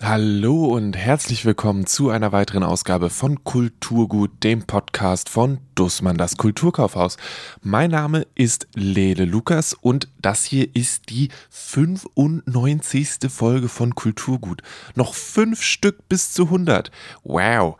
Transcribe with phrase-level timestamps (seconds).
[0.00, 6.36] Hallo und herzlich willkommen zu einer weiteren Ausgabe von Kulturgut, dem Podcast von Dussmann, das
[6.36, 7.16] Kulturkaufhaus.
[7.62, 13.28] Mein Name ist Lele Lukas und das hier ist die 95.
[13.28, 14.62] Folge von Kulturgut.
[14.94, 16.92] Noch fünf Stück bis zu 100.
[17.24, 17.76] Wow.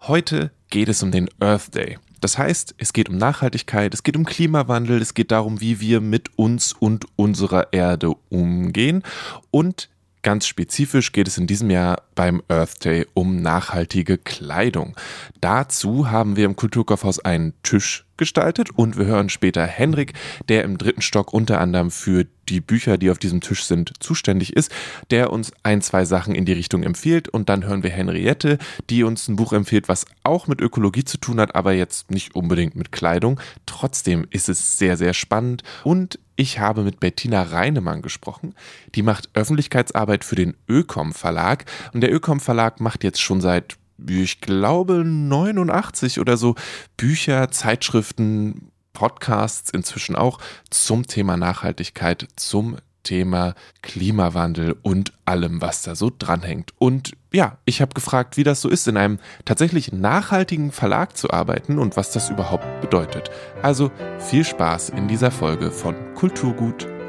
[0.00, 1.98] Heute geht es um den Earth Day.
[2.22, 6.00] Das heißt, es geht um Nachhaltigkeit, es geht um Klimawandel, es geht darum, wie wir
[6.00, 9.02] mit uns und unserer Erde umgehen
[9.50, 9.90] und
[10.22, 14.94] Ganz spezifisch geht es in diesem Jahr beim Earth Day um nachhaltige Kleidung.
[15.40, 20.12] Dazu haben wir im Kulturkaufhaus einen Tisch gestaltet und wir hören später Henrik,
[20.48, 24.54] der im dritten Stock unter anderem für die Bücher, die auf diesem Tisch sind, zuständig
[24.54, 24.70] ist,
[25.10, 28.58] der uns ein, zwei Sachen in die Richtung empfiehlt und dann hören wir Henriette,
[28.90, 32.34] die uns ein Buch empfiehlt, was auch mit Ökologie zu tun hat, aber jetzt nicht
[32.34, 33.40] unbedingt mit Kleidung.
[33.66, 38.54] Trotzdem ist es sehr, sehr spannend und ich habe mit Bettina Reinemann gesprochen.
[38.94, 41.66] Die macht Öffentlichkeitsarbeit für den Ökom Verlag.
[41.92, 43.76] Und der Ökom Verlag macht jetzt schon seit,
[44.08, 46.54] ich glaube, 89 oder so
[46.96, 50.38] Bücher, Zeitschriften, Podcasts inzwischen auch
[50.68, 56.72] zum Thema Nachhaltigkeit, zum Thema Klimawandel und allem, was da so dranhängt.
[56.78, 61.30] Und ja, ich habe gefragt, wie das so ist, in einem tatsächlich nachhaltigen Verlag zu
[61.30, 63.30] arbeiten und was das überhaupt bedeutet.
[63.62, 66.99] Also viel Spaß in dieser Folge von Kulturgut.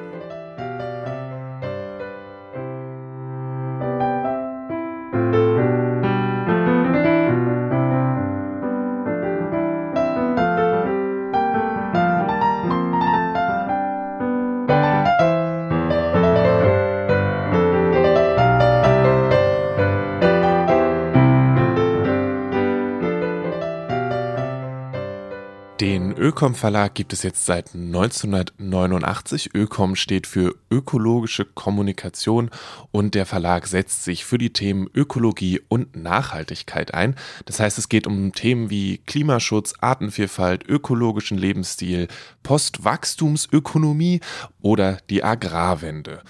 [26.41, 29.53] Ökom Verlag gibt es jetzt seit 1989.
[29.53, 32.49] Ökom steht für ökologische Kommunikation
[32.89, 37.15] und der Verlag setzt sich für die Themen Ökologie und Nachhaltigkeit ein.
[37.45, 42.07] Das heißt, es geht um Themen wie Klimaschutz, Artenvielfalt, ökologischen Lebensstil,
[42.41, 44.21] Postwachstumsökonomie
[44.63, 46.23] oder die Agrarwende.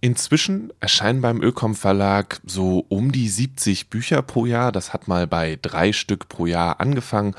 [0.00, 4.70] Inzwischen erscheinen beim Ökom Verlag so um die 70 Bücher pro Jahr.
[4.70, 7.34] Das hat mal bei drei Stück pro Jahr angefangen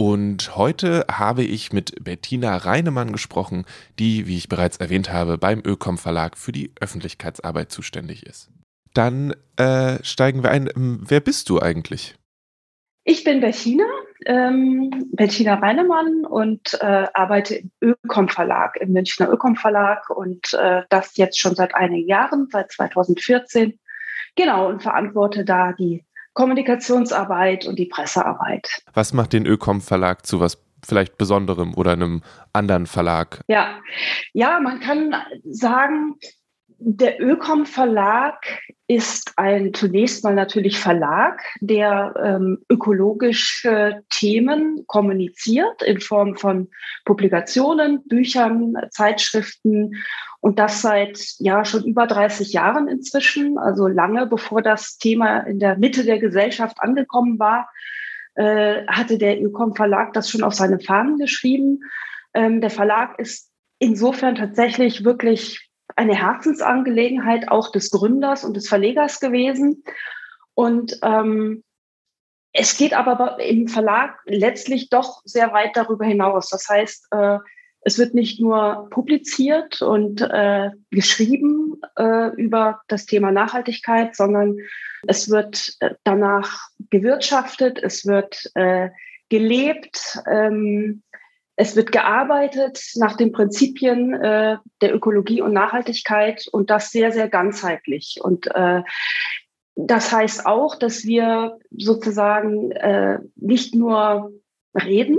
[0.00, 3.66] und heute habe ich mit Bettina Reinemann gesprochen,
[3.98, 8.50] die, wie ich bereits erwähnt habe, beim Ökom Verlag für die Öffentlichkeitsarbeit zuständig ist.
[8.94, 10.70] Dann äh, steigen wir ein.
[10.74, 12.14] Ähm, wer bist du eigentlich?
[13.04, 13.84] Ich bin Bettina,
[14.24, 20.80] ähm, Bettina Reinemann und äh, arbeite im Ökom Verlag, im Münchner Ökom Verlag und äh,
[20.88, 23.78] das jetzt schon seit einigen Jahren, seit 2014.
[24.34, 28.82] Genau, und verantworte da die Kommunikationsarbeit und die Pressearbeit.
[28.94, 33.42] Was macht den Ökom Verlag zu was vielleicht Besonderem oder einem anderen Verlag?
[33.48, 33.80] Ja,
[34.32, 35.14] ja, man kann
[35.44, 36.16] sagen,
[36.82, 46.00] der Ökom Verlag ist ein zunächst mal natürlich Verlag, der ähm, ökologische Themen kommuniziert in
[46.00, 46.70] Form von
[47.04, 49.92] Publikationen, Büchern, Zeitschriften
[50.40, 55.58] und das seit ja schon über 30 Jahren inzwischen, also lange bevor das Thema in
[55.58, 57.68] der Mitte der Gesellschaft angekommen war,
[58.34, 61.80] äh, hatte der Ökom Verlag das schon auf seine Fahnen geschrieben.
[62.32, 69.20] Ähm, der Verlag ist insofern tatsächlich wirklich eine Herzensangelegenheit auch des Gründers und des Verlegers
[69.20, 69.84] gewesen.
[70.54, 71.64] Und ähm,
[72.52, 76.48] es geht aber im Verlag letztlich doch sehr weit darüber hinaus.
[76.48, 77.38] Das heißt, äh,
[77.82, 84.58] es wird nicht nur publiziert und äh, geschrieben äh, über das Thema Nachhaltigkeit, sondern
[85.06, 88.90] es wird äh, danach gewirtschaftet, es wird äh,
[89.30, 91.02] gelebt, ähm,
[91.60, 97.28] es wird gearbeitet nach den Prinzipien äh, der Ökologie und Nachhaltigkeit und das sehr, sehr
[97.28, 98.18] ganzheitlich.
[98.22, 98.80] Und äh,
[99.74, 104.32] das heißt auch, dass wir sozusagen äh, nicht nur
[104.74, 105.18] reden,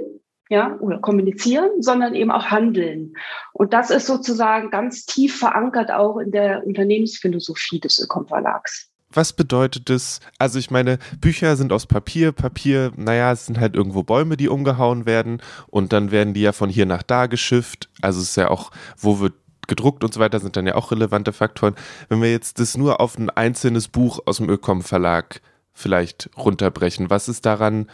[0.49, 3.13] ja, oder kommunizieren, sondern eben auch handeln.
[3.53, 8.90] Und das ist sozusagen ganz tief verankert auch in der Unternehmensphilosophie des Ökom Verlags.
[9.13, 10.19] Was bedeutet das?
[10.37, 14.49] Also ich meine, Bücher sind aus Papier, Papier, naja, es sind halt irgendwo Bäume, die
[14.49, 17.89] umgehauen werden und dann werden die ja von hier nach da geschifft.
[18.01, 19.33] Also es ist ja auch, wo wird
[19.67, 21.75] gedruckt und so weiter, sind dann ja auch relevante Faktoren.
[22.09, 25.41] Wenn wir jetzt das nur auf ein einzelnes Buch aus dem Ökom Verlag
[25.73, 27.87] vielleicht runterbrechen, was ist daran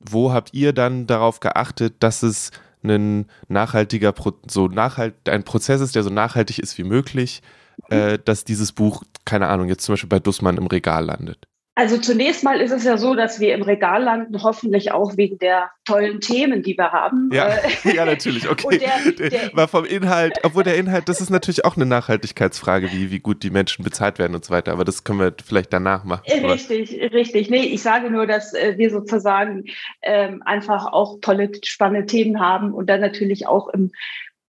[0.00, 2.50] wo habt ihr dann darauf geachtet, dass es
[2.82, 4.14] ein nachhaltiger,
[4.48, 7.42] so nachhalt, ein Prozess ist, der so nachhaltig ist wie möglich,
[7.90, 11.46] äh, dass dieses Buch, keine Ahnung, jetzt zum Beispiel bei Dussmann im Regal landet?
[11.74, 15.38] Also zunächst mal ist es ja so, dass wir im Regal landen, hoffentlich auch wegen
[15.38, 17.30] der tollen Themen, die wir haben.
[17.32, 18.78] Ja, äh, ja natürlich, okay.
[18.78, 23.12] Der, der, War vom Inhalt, obwohl der Inhalt, das ist natürlich auch eine Nachhaltigkeitsfrage, wie,
[23.12, 26.02] wie gut die Menschen bezahlt werden und so weiter, aber das können wir vielleicht danach
[26.02, 26.22] machen.
[26.26, 27.48] Richtig, richtig.
[27.48, 29.66] Nee, ich sage nur, dass äh, wir sozusagen
[30.02, 33.92] ähm, einfach auch tolle, spannende Themen haben und dann natürlich auch im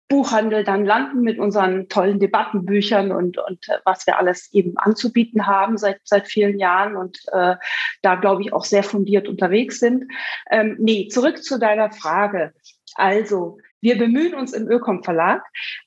[0.07, 5.47] Buchhandel dann landen mit unseren tollen Debattenbüchern und, und äh, was wir alles eben anzubieten
[5.47, 7.55] haben seit, seit vielen Jahren und äh,
[8.01, 10.05] da, glaube ich, auch sehr fundiert unterwegs sind.
[10.49, 12.53] Ähm, nee, zurück zu deiner Frage.
[12.93, 15.43] Also, wir bemühen uns im Ökom Verlag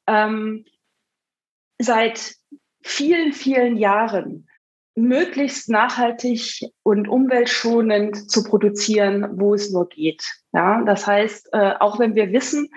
[0.07, 0.65] ähm,
[1.79, 2.35] seit
[2.83, 4.49] vielen, vielen Jahren
[4.97, 10.25] möglichst nachhaltig und umweltschonend zu produzieren, wo es nur geht.
[10.53, 12.69] Ja, das heißt, äh, auch wenn wir wissen,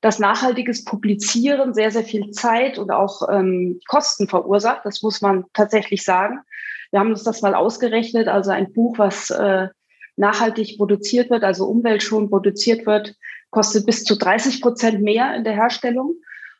[0.00, 4.82] dass nachhaltiges Publizieren sehr, sehr viel Zeit und auch ähm, Kosten verursacht.
[4.84, 6.40] Das muss man tatsächlich sagen.
[6.90, 8.28] Wir haben uns das mal ausgerechnet.
[8.28, 9.68] Also ein Buch, was äh,
[10.16, 13.14] nachhaltig produziert wird, also umweltschonend produziert wird,
[13.50, 16.16] kostet bis zu 30 Prozent mehr in der Herstellung.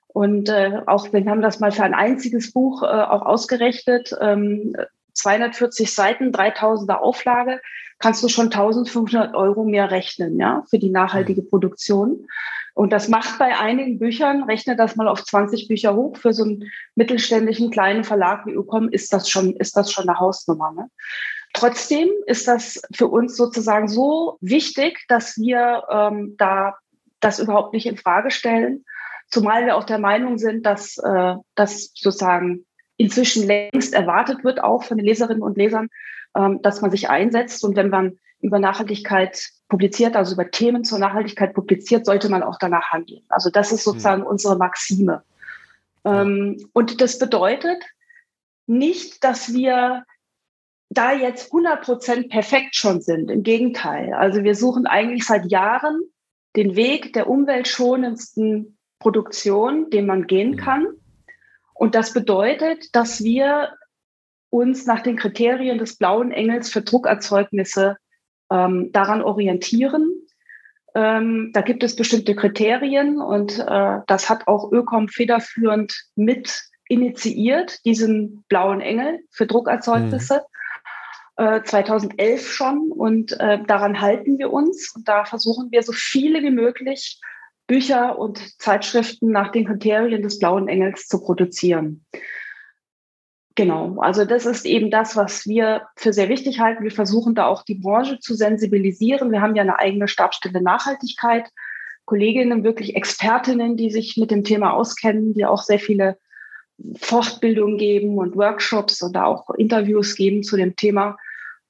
[0.09, 4.75] Und äh, auch wir haben das mal für ein einziges Buch äh, auch ausgerechnet, ähm,
[5.17, 7.61] 240 Seiten, 3000er Auflage,
[7.99, 11.49] kannst du schon 1500 Euro mehr rechnen, ja, für die nachhaltige mhm.
[11.49, 12.27] Produktion.
[12.75, 16.45] Und das macht bei einigen Büchern, rechne das mal auf 20 Bücher hoch, für so
[16.45, 20.73] einen mittelständischen kleinen Verlag wie Ucom ist das schon, ist das schon eine Hausnummer.
[20.73, 20.91] Ne?
[21.55, 26.77] Trotzdem ist das für uns sozusagen so wichtig, dass wir ähm, da
[27.21, 28.85] das überhaupt nicht in Frage stellen.
[29.31, 32.67] Zumal wir auch der Meinung sind, dass äh, das sozusagen
[32.97, 35.89] inzwischen längst erwartet wird, auch von den Leserinnen und Lesern,
[36.35, 37.65] ähm, dass man sich einsetzt.
[37.65, 42.59] Und wenn man über Nachhaltigkeit publiziert, also über Themen zur Nachhaltigkeit publiziert, sollte man auch
[42.59, 43.23] danach handeln.
[43.29, 44.29] Also das ist sozusagen mhm.
[44.29, 45.23] unsere Maxime.
[46.05, 47.83] Ähm, und das bedeutet
[48.67, 50.05] nicht, dass wir
[50.89, 53.31] da jetzt 100 Prozent perfekt schon sind.
[53.31, 54.15] Im Gegenteil.
[54.15, 56.01] Also wir suchen eigentlich seit Jahren
[56.55, 60.57] den Weg der umweltschonendsten Produktion, den man gehen mhm.
[60.57, 60.87] kann.
[61.79, 63.73] Und das bedeutet, dass wir
[64.51, 67.97] uns nach den Kriterien des blauen Engels für Druckerzeugnisse
[68.51, 70.11] ähm, daran orientieren.
[70.95, 77.85] Ähm, da gibt es bestimmte Kriterien und äh, das hat auch Ökom federführend mit initiiert,
[77.85, 80.45] diesen blauen Engel für Druckerzeugnisse.
[81.39, 81.45] Mhm.
[81.45, 86.43] Äh, 2011 schon und äh, daran halten wir uns und da versuchen wir so viele
[86.43, 87.21] wie möglich
[87.67, 92.05] Bücher und Zeitschriften nach den Kriterien des blauen Engels zu produzieren.
[93.57, 96.85] Genau, also das ist eben das, was wir für sehr wichtig halten.
[96.85, 99.33] Wir versuchen da auch die Branche zu sensibilisieren.
[99.33, 101.49] Wir haben ja eine eigene Stabstelle Nachhaltigkeit,
[102.05, 106.19] Kolleginnen, wirklich Expertinnen, die sich mit dem Thema auskennen, die auch sehr viele
[106.99, 111.17] Fortbildungen geben und Workshops und auch Interviews geben zu dem Thema,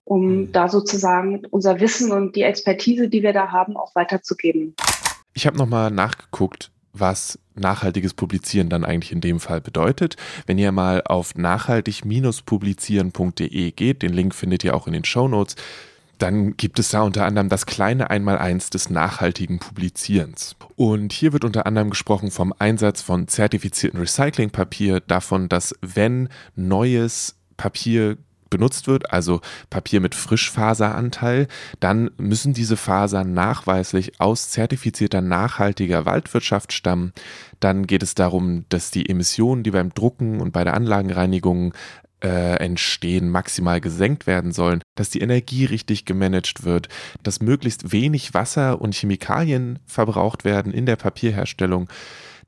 [0.03, 0.53] um mhm.
[0.53, 4.75] da sozusagen unser Wissen und die Expertise, die wir da haben, auch weiterzugeben.
[5.37, 10.17] Ich habe nochmal nachgeguckt, was nachhaltiges Publizieren dann eigentlich in dem Fall bedeutet.
[10.47, 15.57] Wenn ihr mal auf nachhaltig-publizieren.de geht, den Link findet ihr auch in den Show Notes,
[16.17, 20.57] dann gibt es da unter anderem das kleine Einmaleins des nachhaltigen Publizierens.
[20.75, 27.37] Und hier wird unter anderem gesprochen vom Einsatz von zertifizierten Recyclingpapier, davon, dass wenn neues
[27.59, 28.17] Papier
[28.51, 29.41] benutzt wird, also
[29.71, 31.49] Papier mit Frischfaseranteil,
[31.81, 37.13] dann müssen diese Fasern nachweislich aus zertifizierter nachhaltiger Waldwirtschaft stammen.
[37.61, 41.75] Dann geht es darum, dass die Emissionen, die beim Drucken und bei der Anlagenreinigung
[42.23, 46.89] äh, entstehen, maximal gesenkt werden sollen, dass die Energie richtig gemanagt wird,
[47.23, 51.89] dass möglichst wenig Wasser und Chemikalien verbraucht werden in der Papierherstellung,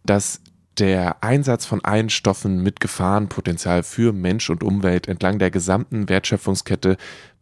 [0.05, 0.41] dass
[0.79, 6.97] der Einsatz von allen Stoffen mit Gefahrenpotenzial für Mensch und Umwelt entlang der gesamten Wertschöpfungskette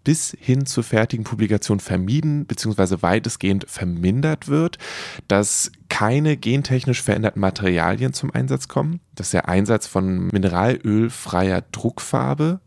[0.05, 3.03] bis hin zur fertigen Publikation vermieden bzw.
[3.03, 4.79] weitestgehend vermindert wird,
[5.27, 12.61] dass keine gentechnisch veränderten Materialien zum Einsatz kommen, dass der Einsatz von mineralölfreier Druckfarbe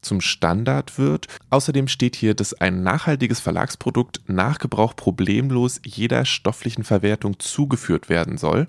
[0.00, 1.26] zum Standard wird.
[1.50, 8.38] Außerdem steht hier, dass ein nachhaltiges Verlagsprodukt nach Gebrauch problemlos jeder stofflichen Verwertung zugeführt werden
[8.38, 8.68] soll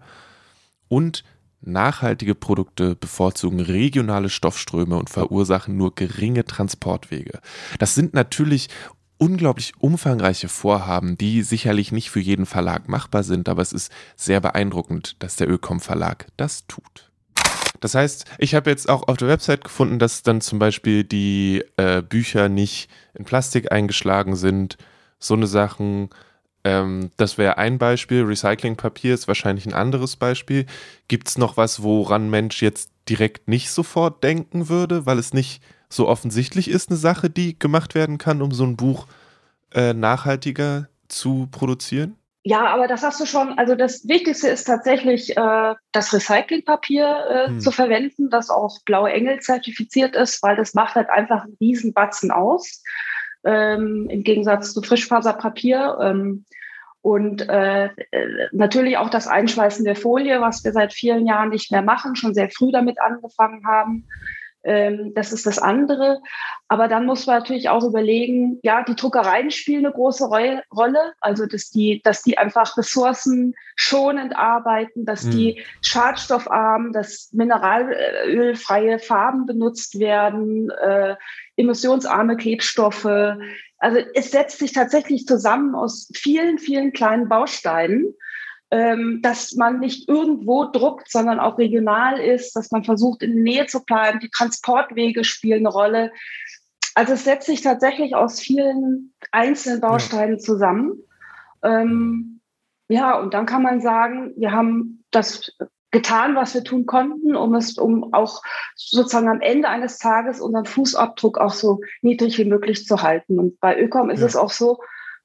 [0.87, 1.23] und
[1.67, 7.39] Nachhaltige Produkte bevorzugen regionale Stoffströme und verursachen nur geringe Transportwege.
[7.79, 8.69] Das sind natürlich
[9.17, 14.39] unglaublich umfangreiche Vorhaben, die sicherlich nicht für jeden Verlag machbar sind, aber es ist sehr
[14.39, 17.11] beeindruckend, dass der Ökom Verlag das tut.
[17.79, 21.63] Das heißt, ich habe jetzt auch auf der Website gefunden, dass dann zum Beispiel die
[21.77, 24.77] äh, Bücher nicht in Plastik eingeschlagen sind,
[25.19, 26.09] so eine Sachen,
[26.63, 28.23] ähm, das wäre ein Beispiel.
[28.23, 30.65] Recyclingpapier ist wahrscheinlich ein anderes Beispiel.
[31.07, 35.61] Gibt es noch was, woran Mensch jetzt direkt nicht sofort denken würde, weil es nicht
[35.89, 39.07] so offensichtlich ist eine Sache, die gemacht werden kann, um so ein Buch
[39.73, 42.17] äh, nachhaltiger zu produzieren?
[42.43, 43.57] Ja, aber das hast du schon.
[43.57, 47.59] Also das Wichtigste ist tatsächlich, äh, das Recyclingpapier äh, hm.
[47.59, 52.31] zu verwenden, das auch Blaue Engel zertifiziert ist, weil das macht halt einfach einen Riesenbatzen
[52.31, 52.83] aus,
[53.47, 55.97] ähm, im Gegensatz zu Frischfaserpapier.
[56.01, 56.45] Ähm,
[57.01, 57.89] und äh,
[58.51, 62.33] natürlich auch das Einschweißen der Folie, was wir seit vielen Jahren nicht mehr machen, schon
[62.33, 64.05] sehr früh damit angefangen haben.
[64.67, 66.19] Ähm, das ist das andere.
[66.67, 71.45] Aber dann muss man natürlich auch überlegen, ja, die Druckereien spielen eine große Rolle, also
[71.45, 75.31] dass die, dass die einfach ressourcenschonend arbeiten, dass mhm.
[75.31, 81.15] die schadstoffarm, dass mineralölfreie Farben benutzt werden, äh,
[81.55, 83.05] emissionsarme Klebstoffe.
[83.79, 88.15] Also es setzt sich tatsächlich zusammen aus vielen, vielen kleinen Bausteinen
[88.69, 93.65] dass man nicht irgendwo druckt, sondern auch regional ist, dass man versucht, in der Nähe
[93.65, 94.19] zu bleiben.
[94.19, 96.11] Die Transportwege spielen eine Rolle.
[96.93, 101.01] Also es setzt sich tatsächlich aus vielen einzelnen Bausteinen zusammen.
[101.63, 102.41] Ähm,
[102.89, 105.51] ja, und dann kann man sagen, wir haben das
[105.91, 108.41] getan, was wir tun konnten, um es, um auch
[108.75, 113.39] sozusagen am Ende eines Tages unseren Fußabdruck auch so niedrig wie möglich zu halten.
[113.39, 114.25] Und bei Ökom ist ja.
[114.25, 114.79] es auch so,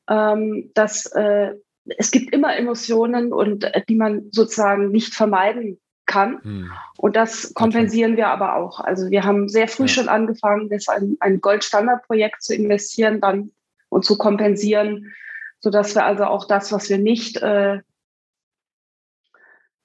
[0.09, 6.43] ähm, dass äh, es gibt immer Emotionen und äh, die man sozusagen nicht vermeiden kann.
[6.43, 6.71] Hm.
[6.99, 8.81] Und das kompensieren wir aber auch.
[8.81, 9.89] Also wir haben sehr früh ja.
[9.89, 13.51] schon angefangen, das ein, ein Goldstandardprojekt zu investieren, dann
[13.89, 15.13] und zu kompensieren,
[15.61, 17.81] sodass wir also auch das, was wir nicht äh,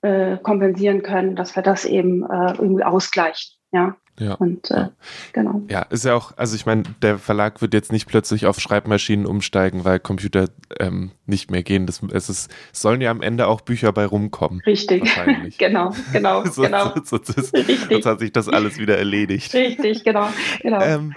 [0.01, 3.57] äh, kompensieren können, dass wir das eben äh, irgendwie ausgleichen.
[3.71, 3.97] Ja.
[4.19, 4.33] Ja.
[4.33, 4.87] Und äh,
[5.33, 5.61] genau.
[5.69, 9.27] Ja, ist ja auch, also ich meine, der Verlag wird jetzt nicht plötzlich auf Schreibmaschinen
[9.27, 11.85] umsteigen, weil Computer ähm, nicht mehr gehen.
[11.85, 14.61] Das, es, ist, sollen ja am Ende auch Bücher bei rumkommen.
[14.65, 15.03] Richtig.
[15.57, 16.45] Genau, genau.
[16.51, 16.93] so, genau.
[17.03, 17.87] So, so, das, Richtig.
[17.89, 19.53] Sonst hat sich das alles wieder erledigt.
[19.53, 20.29] Richtig, genau.
[20.61, 20.81] genau.
[20.81, 21.15] Ähm,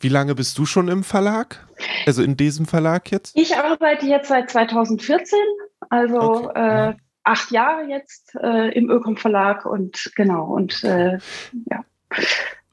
[0.00, 1.66] wie lange bist du schon im Verlag?
[2.06, 3.36] Also in diesem Verlag jetzt?
[3.36, 5.38] Ich arbeite jetzt seit 2014,
[5.90, 6.90] also okay.
[6.90, 6.94] äh,
[7.24, 11.18] acht Jahre jetzt äh, im Ökom Verlag und genau und äh,
[11.70, 11.84] ja.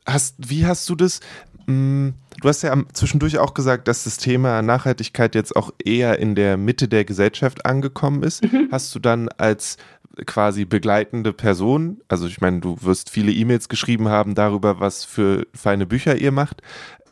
[0.05, 1.19] Hast, wie hast du das?
[1.67, 6.35] Hm, du hast ja zwischendurch auch gesagt, dass das Thema Nachhaltigkeit jetzt auch eher in
[6.35, 8.43] der Mitte der Gesellschaft angekommen ist.
[8.43, 8.69] Mhm.
[8.71, 9.77] Hast du dann als
[10.25, 15.47] quasi begleitende Person, also ich meine, du wirst viele E-Mails geschrieben haben darüber, was für
[15.53, 16.61] feine Bücher ihr macht.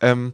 [0.01, 0.33] Ähm,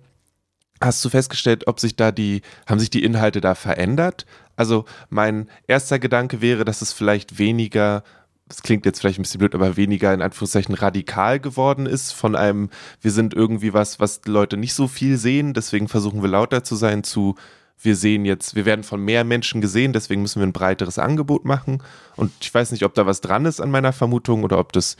[0.81, 4.25] hast du festgestellt, ob sich da die, haben sich die Inhalte da verändert?
[4.55, 8.03] Also mein erster Gedanke wäre, dass es vielleicht weniger
[8.47, 12.35] das klingt jetzt vielleicht ein bisschen blöd, aber weniger in Anführungszeichen radikal geworden ist von
[12.35, 12.69] einem,
[13.01, 16.75] wir sind irgendwie was, was Leute nicht so viel sehen, deswegen versuchen wir lauter zu
[16.75, 17.35] sein, zu
[17.81, 21.43] wir sehen jetzt, wir werden von mehr Menschen gesehen, deswegen müssen wir ein breiteres Angebot
[21.43, 21.83] machen.
[22.15, 24.95] Und ich weiß nicht, ob da was dran ist an meiner Vermutung oder ob das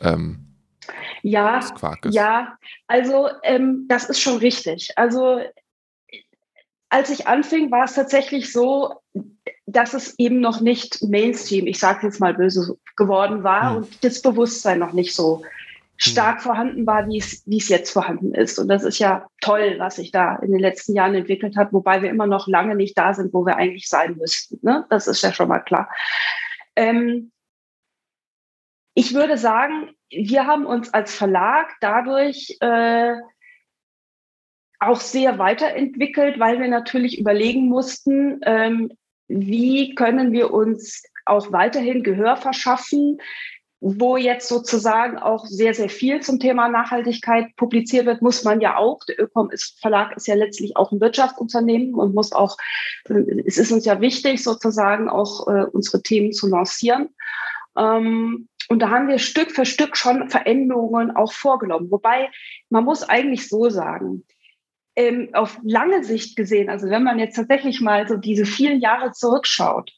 [0.00, 0.52] ähm,
[1.22, 1.60] ja,
[2.10, 2.58] ja,
[2.88, 4.90] also ähm, das ist schon richtig.
[4.96, 5.40] Also
[6.88, 9.00] als ich anfing, war es tatsächlich so,
[9.66, 13.76] dass es eben noch nicht Mainstream, ich sage jetzt mal böse, geworden war hm.
[13.78, 15.42] und das Bewusstsein noch nicht so
[15.96, 16.42] stark hm.
[16.42, 18.58] vorhanden war, wie es, wie es jetzt vorhanden ist.
[18.58, 22.02] Und das ist ja toll, was sich da in den letzten Jahren entwickelt hat, wobei
[22.02, 24.58] wir immer noch lange nicht da sind, wo wir eigentlich sein müssten.
[24.62, 24.84] Ne?
[24.90, 25.88] Das ist ja schon mal klar.
[26.76, 27.30] Ähm,
[28.94, 33.14] ich würde sagen, wir haben uns als Verlag dadurch äh,
[34.80, 38.92] auch sehr weiterentwickelt, weil wir natürlich überlegen mussten, ähm,
[39.28, 43.18] wie können wir uns auch weiterhin Gehör verschaffen,
[43.84, 48.76] wo jetzt sozusagen auch sehr, sehr viel zum Thema Nachhaltigkeit publiziert wird, muss man ja
[48.76, 52.56] auch, der Ökom ist, Verlag ist ja letztlich auch ein Wirtschaftsunternehmen und muss auch,
[53.44, 57.08] es ist uns ja wichtig, sozusagen auch äh, unsere Themen zu lancieren.
[57.76, 61.90] Ähm, und da haben wir Stück für Stück schon Veränderungen auch vorgenommen.
[61.90, 62.30] Wobei
[62.70, 64.24] man muss eigentlich so sagen,
[64.94, 69.10] ähm, auf lange Sicht gesehen, also wenn man jetzt tatsächlich mal so diese vielen Jahre
[69.10, 69.90] zurückschaut,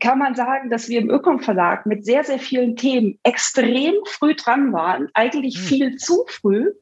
[0.00, 4.34] kann man sagen, dass wir im Ökom Verlag mit sehr, sehr vielen Themen extrem früh
[4.34, 5.64] dran waren, eigentlich hm.
[5.64, 6.72] viel zu früh.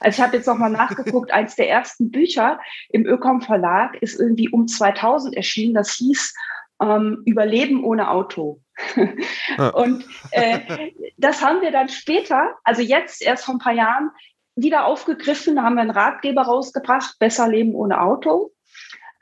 [0.00, 4.48] Also ich habe jetzt nochmal nachgeguckt, eins der ersten Bücher im Ökom Verlag ist irgendwie
[4.48, 6.34] um 2000 erschienen, das hieß
[6.82, 8.60] ähm, Überleben ohne Auto.
[9.74, 14.10] Und äh, das haben wir dann später, also jetzt erst vor ein paar Jahren,
[14.56, 18.53] wieder aufgegriffen, da haben wir einen Ratgeber rausgebracht, Besser Leben ohne Auto.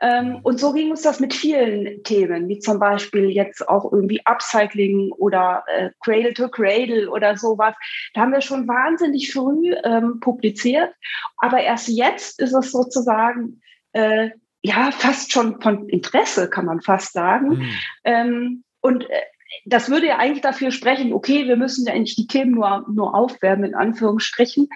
[0.02, 4.20] Ähm, und so ging uns das mit vielen Themen, wie zum Beispiel jetzt auch irgendwie
[4.26, 7.74] Upcycling oder äh, Cradle to Cradle oder sowas.
[8.12, 10.92] Da haben wir schon wahnsinnig früh ähm, publiziert.
[11.38, 14.30] Aber erst jetzt ist es sozusagen äh,
[14.62, 17.48] ja fast schon von Interesse, kann man fast sagen.
[17.48, 17.74] Mhm.
[18.04, 19.22] Ähm, und äh,
[19.66, 23.14] das würde ja eigentlich dafür sprechen, okay, wir müssen ja eigentlich die Themen nur, nur
[23.14, 24.68] aufwärmen, in Anführungsstrichen.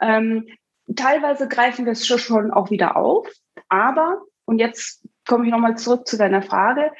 [0.00, 0.46] Ähm,
[0.94, 3.28] teilweise greifen wir es schon auch wieder auf,
[3.68, 6.90] aber, und jetzt komme ich nochmal zurück zu deiner Frage,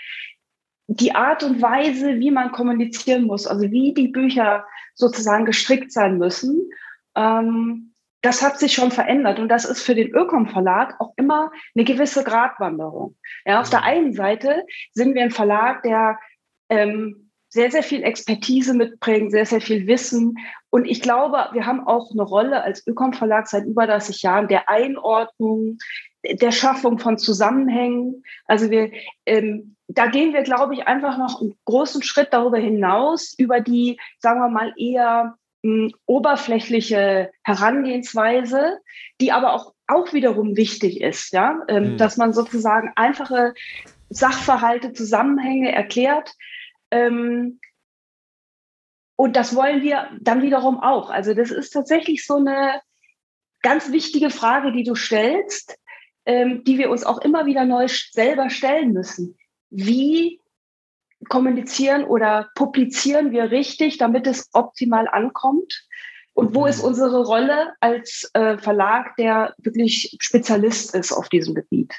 [0.86, 6.18] die Art und Weise, wie man kommunizieren muss, also wie die Bücher sozusagen gestrickt sein
[6.18, 6.70] müssen,
[7.16, 11.50] ähm, das hat sich schon verändert und das ist für den Ökom Verlag auch immer
[11.74, 13.16] eine gewisse Gratwanderung.
[13.44, 16.18] Ja, auf der einen Seite sind wir ein Verlag, der
[16.70, 20.38] ähm, sehr, sehr viel Expertise mitbringt, sehr, sehr viel Wissen.
[20.70, 24.48] Und ich glaube, wir haben auch eine Rolle als Ökom Verlag seit über 30 Jahren
[24.48, 25.78] der Einordnung,
[26.32, 28.22] der Schaffung von Zusammenhängen.
[28.46, 28.90] Also wir,
[29.26, 34.00] ähm, da gehen wir, glaube ich, einfach noch einen großen Schritt darüber hinaus, über die,
[34.18, 35.36] sagen wir mal, eher
[36.04, 38.80] oberflächliche Herangehensweise,
[39.20, 41.96] die aber auch, auch wiederum wichtig ist, ja, ähm, mhm.
[41.96, 43.54] dass man sozusagen einfache
[44.10, 46.34] Sachverhalte, Zusammenhänge erklärt.
[46.90, 47.60] Ähm,
[49.16, 51.08] und das wollen wir dann wiederum auch.
[51.08, 52.80] Also das ist tatsächlich so eine
[53.62, 55.78] ganz wichtige Frage, die du stellst,
[56.26, 59.36] ähm, die wir uns auch immer wieder neu selber stellen müssen.
[59.70, 60.40] Wie
[61.28, 65.86] kommunizieren oder publizieren wir richtig, damit es optimal ankommt?
[66.32, 66.88] Und wo ist mhm.
[66.88, 71.94] unsere Rolle als äh, Verlag, der wirklich Spezialist ist auf diesem Gebiet?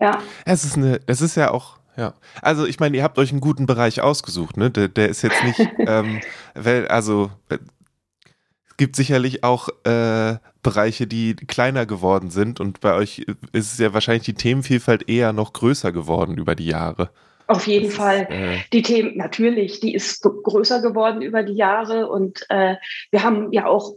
[0.00, 0.22] Ja.
[0.44, 2.14] Es ist eine, es ist ja auch, ja.
[2.42, 4.70] Also ich meine, ihr habt euch einen guten Bereich ausgesucht, ne?
[4.70, 6.20] Der, der ist jetzt nicht, ähm,
[6.54, 13.24] weil, also es gibt sicherlich auch äh, Bereiche, die kleiner geworden sind und bei euch
[13.52, 17.10] ist es ja wahrscheinlich die Themenvielfalt eher noch größer geworden über die Jahre.
[17.46, 18.22] Auf jeden das Fall.
[18.22, 22.76] Ist, äh die Themen, natürlich, die ist größer geworden über die Jahre und äh,
[23.10, 23.94] wir haben ja auch,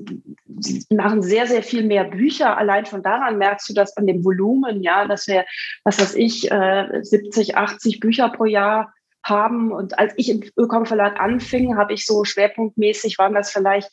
[0.89, 2.57] machen sehr, sehr viel mehr Bücher.
[2.57, 5.45] Allein schon daran merkst du das an dem Volumen, ja, dass wir,
[5.83, 8.93] was weiß ich, äh, 70, 80 Bücher pro Jahr
[9.29, 9.71] haben.
[9.71, 13.91] Und als ich im Ökom Verlag anfing, habe ich so schwerpunktmäßig, waren das vielleicht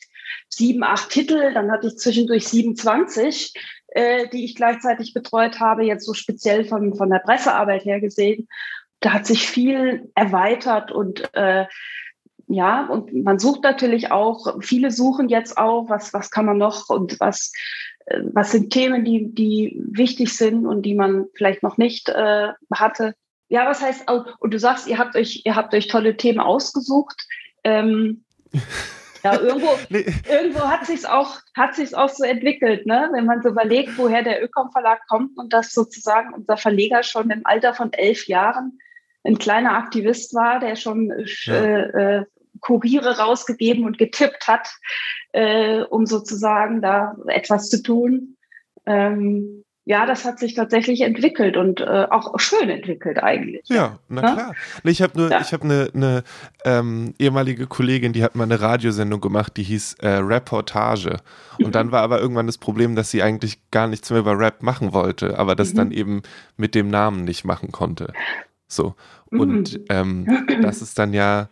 [0.49, 1.53] sieben, acht Titel.
[1.53, 3.53] Dann hatte ich zwischendurch 27,
[3.87, 8.47] äh, die ich gleichzeitig betreut habe, jetzt so speziell von, von der Pressearbeit her gesehen
[9.05, 11.65] da hat sich viel erweitert und äh,
[12.47, 16.89] ja, und man sucht natürlich auch, viele suchen jetzt auch, was, was kann man noch
[16.89, 17.51] und was,
[18.05, 22.49] äh, was sind Themen, die, die wichtig sind und die man vielleicht noch nicht äh,
[22.73, 23.13] hatte.
[23.49, 27.27] Ja, was heißt, und du sagst, ihr habt euch, ihr habt euch tolle Themen ausgesucht.
[27.63, 28.23] Ähm,
[29.23, 30.05] ja, irgendwo, nee.
[30.29, 33.09] irgendwo hat sich's auch, hat sich's auch so entwickelt, ne?
[33.13, 37.29] Wenn man so überlegt, woher der Ökom Verlag kommt und dass sozusagen unser Verleger schon
[37.29, 38.79] im Alter von elf Jahren
[39.23, 41.11] ein kleiner Aktivist war, der schon
[41.45, 41.53] ja.
[41.53, 42.25] äh, äh,
[42.61, 44.69] Kuriere rausgegeben und getippt hat,
[45.33, 48.37] äh, um sozusagen da etwas zu tun.
[48.85, 53.67] Ähm, ja, das hat sich tatsächlich entwickelt und äh, auch schön entwickelt eigentlich.
[53.69, 54.33] Ja, na ja?
[54.33, 54.55] klar.
[54.83, 55.41] Nee, ich habe nur, ja.
[55.41, 56.23] ich habe eine, eine
[56.65, 61.17] ähm, ehemalige Kollegin, die hat mal eine Radiosendung gemacht, die hieß äh, Reportage.
[61.59, 61.71] Und mhm.
[61.71, 64.91] dann war aber irgendwann das Problem, dass sie eigentlich gar nichts mehr über Rap machen
[64.91, 65.77] wollte, aber das mhm.
[65.77, 66.23] dann eben
[66.57, 68.11] mit dem Namen nicht machen konnte.
[68.67, 68.95] So.
[69.29, 69.85] Und mhm.
[69.89, 71.47] ähm, das ist dann ja,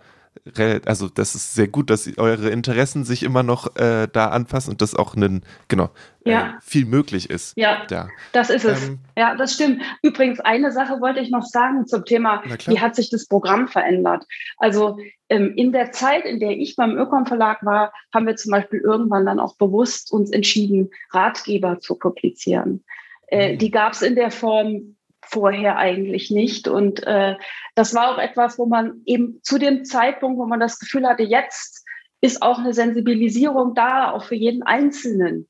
[0.86, 4.82] also das ist sehr gut, dass eure Interessen sich immer noch äh, da anpassen und
[4.82, 5.90] das auch einen, genau,
[6.26, 6.42] äh, ja.
[6.42, 7.56] äh, viel möglich ist.
[7.56, 8.10] Ja, da.
[8.34, 8.90] das ist es.
[8.90, 9.82] Ähm, ja, das stimmt.
[10.02, 14.26] Übrigens, eine Sache wollte ich noch sagen zum Thema, wie hat sich das Programm verändert?
[14.58, 14.98] Also
[15.30, 18.80] ähm, in der Zeit, in der ich beim Ökon Verlag war, haben wir zum Beispiel
[18.80, 22.84] irgendwann dann auch bewusst uns entschieden, Ratgeber zu publizieren.
[23.28, 23.58] Äh, mhm.
[23.60, 26.68] Die gab es in der Form vorher eigentlich nicht.
[26.68, 27.36] Und äh,
[27.76, 31.24] das war auch etwas, wo man eben zu dem Zeitpunkt, wo man das Gefühl hatte,
[31.24, 31.86] jetzt
[32.22, 35.50] ist auch eine Sensibilisierung da, auch für jeden Einzelnen,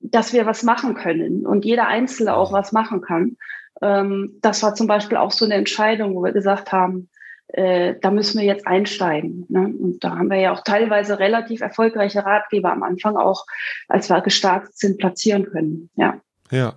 [0.00, 3.36] dass wir was machen können und jeder Einzelne auch was machen kann.
[3.80, 7.08] Ähm, das war zum Beispiel auch so eine Entscheidung, wo wir gesagt haben,
[7.48, 9.46] äh, da müssen wir jetzt einsteigen.
[9.48, 9.60] Ne?
[9.60, 13.46] Und da haben wir ja auch teilweise relativ erfolgreiche Ratgeber am Anfang auch,
[13.88, 15.90] als wir gestartet sind, platzieren können.
[15.96, 16.20] Ja.
[16.50, 16.74] Ja.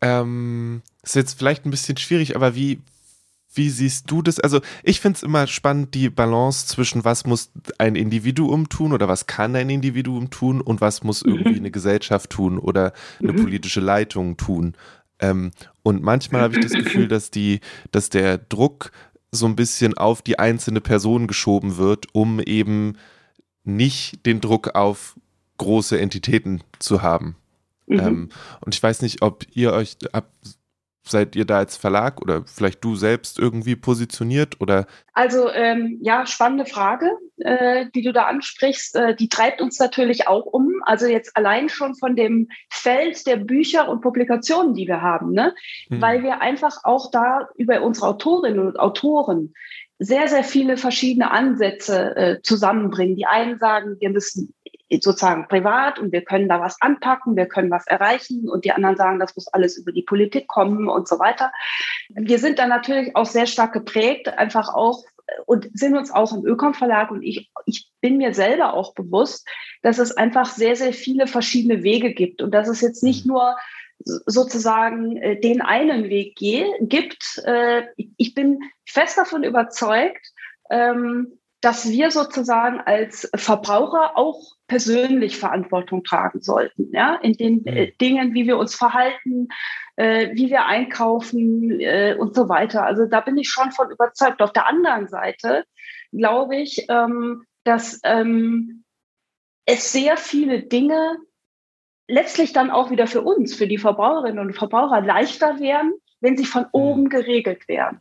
[0.00, 2.80] Ähm, ist jetzt vielleicht ein bisschen schwierig, aber wie,
[3.54, 4.38] wie siehst du das?
[4.38, 9.08] Also ich finde es immer spannend, die Balance zwischen was muss ein Individuum tun oder
[9.08, 11.32] was kann ein Individuum tun und was muss mhm.
[11.32, 13.42] irgendwie eine Gesellschaft tun oder eine mhm.
[13.42, 14.74] politische Leitung tun.
[15.20, 15.50] Ähm,
[15.82, 18.92] und manchmal habe ich das Gefühl, dass die, dass der Druck
[19.32, 22.96] so ein bisschen auf die einzelne Person geschoben wird, um eben
[23.64, 25.16] nicht den Druck auf
[25.58, 27.36] große Entitäten zu haben.
[27.88, 28.00] Mhm.
[28.00, 28.28] Ähm,
[28.60, 30.30] und ich weiß nicht, ob ihr euch ab,
[31.04, 34.86] seid ihr da als Verlag oder vielleicht du selbst irgendwie positioniert oder?
[35.14, 38.94] Also ähm, ja, spannende Frage, äh, die du da ansprichst.
[38.94, 40.82] Äh, die treibt uns natürlich auch um.
[40.82, 45.54] Also jetzt allein schon von dem Feld der Bücher und Publikationen, die wir haben, ne?
[45.88, 46.02] Mhm.
[46.02, 49.54] weil wir einfach auch da über unsere Autorinnen und Autoren
[49.98, 53.16] sehr, sehr viele verschiedene Ansätze äh, zusammenbringen.
[53.16, 54.54] Die einen sagen, wir müssen
[54.90, 58.96] sozusagen privat und wir können da was anpacken, wir können was erreichen und die anderen
[58.96, 61.52] sagen, das muss alles über die Politik kommen und so weiter.
[62.08, 65.04] Wir sind da natürlich auch sehr stark geprägt, einfach auch
[65.46, 69.46] und sind uns auch im Ökom Verlag und ich, ich bin mir selber auch bewusst,
[69.82, 73.32] dass es einfach sehr, sehr viele verschiedene Wege gibt und dass es jetzt nicht mhm.
[73.32, 73.56] nur
[74.04, 77.42] sozusagen äh, den einen Weg gibt.
[77.44, 77.82] Äh,
[78.16, 80.32] ich bin fest davon überzeugt,
[80.70, 87.86] ähm, dass wir sozusagen als Verbraucher auch persönlich Verantwortung tragen sollten, ja, in den äh,
[87.86, 87.98] mhm.
[88.00, 89.48] Dingen, wie wir uns verhalten,
[89.96, 92.84] äh, wie wir einkaufen äh, und so weiter.
[92.84, 94.40] Also da bin ich schon von überzeugt.
[94.40, 95.64] Auf der anderen Seite
[96.12, 98.84] glaube ich, ähm, dass ähm,
[99.64, 101.16] es sehr viele Dinge
[102.06, 106.46] letztlich dann auch wieder für uns, für die Verbraucherinnen und Verbraucher leichter wären, wenn sie
[106.46, 106.68] von mhm.
[106.72, 108.00] oben geregelt wären.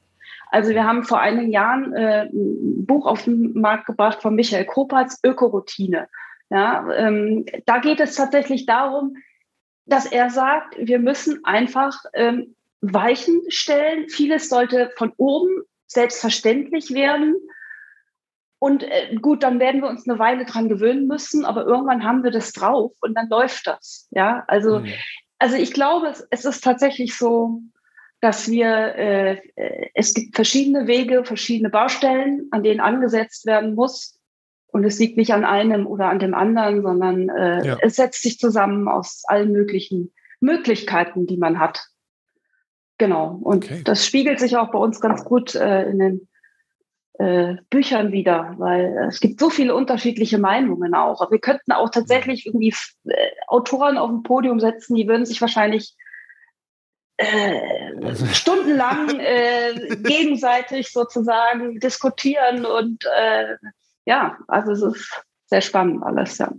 [0.51, 4.65] Also wir haben vor einigen Jahren äh, ein Buch auf den Markt gebracht von Michael
[4.65, 6.07] Kopatz, Ökoroutine.
[6.49, 9.17] Ja, ähm, da geht es tatsächlich darum,
[9.85, 14.09] dass er sagt, wir müssen einfach ähm, Weichen stellen.
[14.09, 17.35] Vieles sollte von oben selbstverständlich werden.
[18.59, 22.23] Und äh, gut, dann werden wir uns eine Weile dran gewöhnen müssen, aber irgendwann haben
[22.23, 24.07] wir das drauf und dann läuft das.
[24.11, 24.93] Ja, also, mhm.
[25.37, 27.61] also ich glaube, es, es ist tatsächlich so,
[28.19, 29.41] dass wir, äh,
[29.93, 34.19] es gibt verschiedene Wege, verschiedene Baustellen, an denen angesetzt werden muss.
[34.67, 37.77] Und es liegt nicht an einem oder an dem anderen, sondern äh, ja.
[37.81, 41.85] es setzt sich zusammen aus allen möglichen Möglichkeiten, die man hat.
[42.97, 43.39] Genau.
[43.41, 43.81] Und okay.
[43.83, 46.27] das spiegelt sich auch bei uns ganz gut äh, in den
[47.19, 51.31] äh, Büchern wieder, weil es gibt so viele unterschiedliche Meinungen auch.
[51.31, 52.73] Wir könnten auch tatsächlich irgendwie
[53.05, 53.15] äh,
[53.47, 55.95] Autoren auf dem Podium setzen, die würden sich wahrscheinlich
[57.17, 63.55] äh, stundenlang äh, gegenseitig sozusagen diskutieren und äh,
[64.05, 66.51] ja, also es ist sehr spannend alles, ja.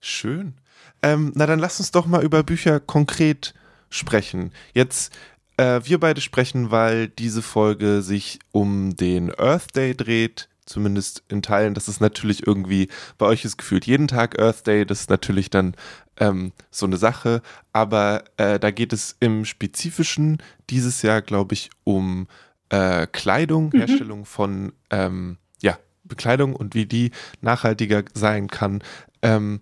[0.00, 0.54] Schön.
[1.02, 3.54] Ähm, na dann lass uns doch mal über Bücher konkret
[3.90, 4.52] sprechen.
[4.72, 5.12] Jetzt
[5.56, 11.42] äh, wir beide sprechen, weil diese Folge sich um den Earth Day dreht, zumindest in
[11.42, 11.74] Teilen.
[11.74, 15.50] Das ist natürlich irgendwie, bei euch ist gefühlt jeden Tag Earth Day, das ist natürlich
[15.50, 15.74] dann
[16.20, 21.70] ähm, so eine Sache, aber äh, da geht es im Spezifischen dieses Jahr, glaube ich,
[21.82, 22.28] um
[22.68, 23.78] äh, Kleidung, mhm.
[23.78, 28.82] Herstellung von ähm, ja, Bekleidung und wie die nachhaltiger sein kann.
[29.22, 29.60] Ähm,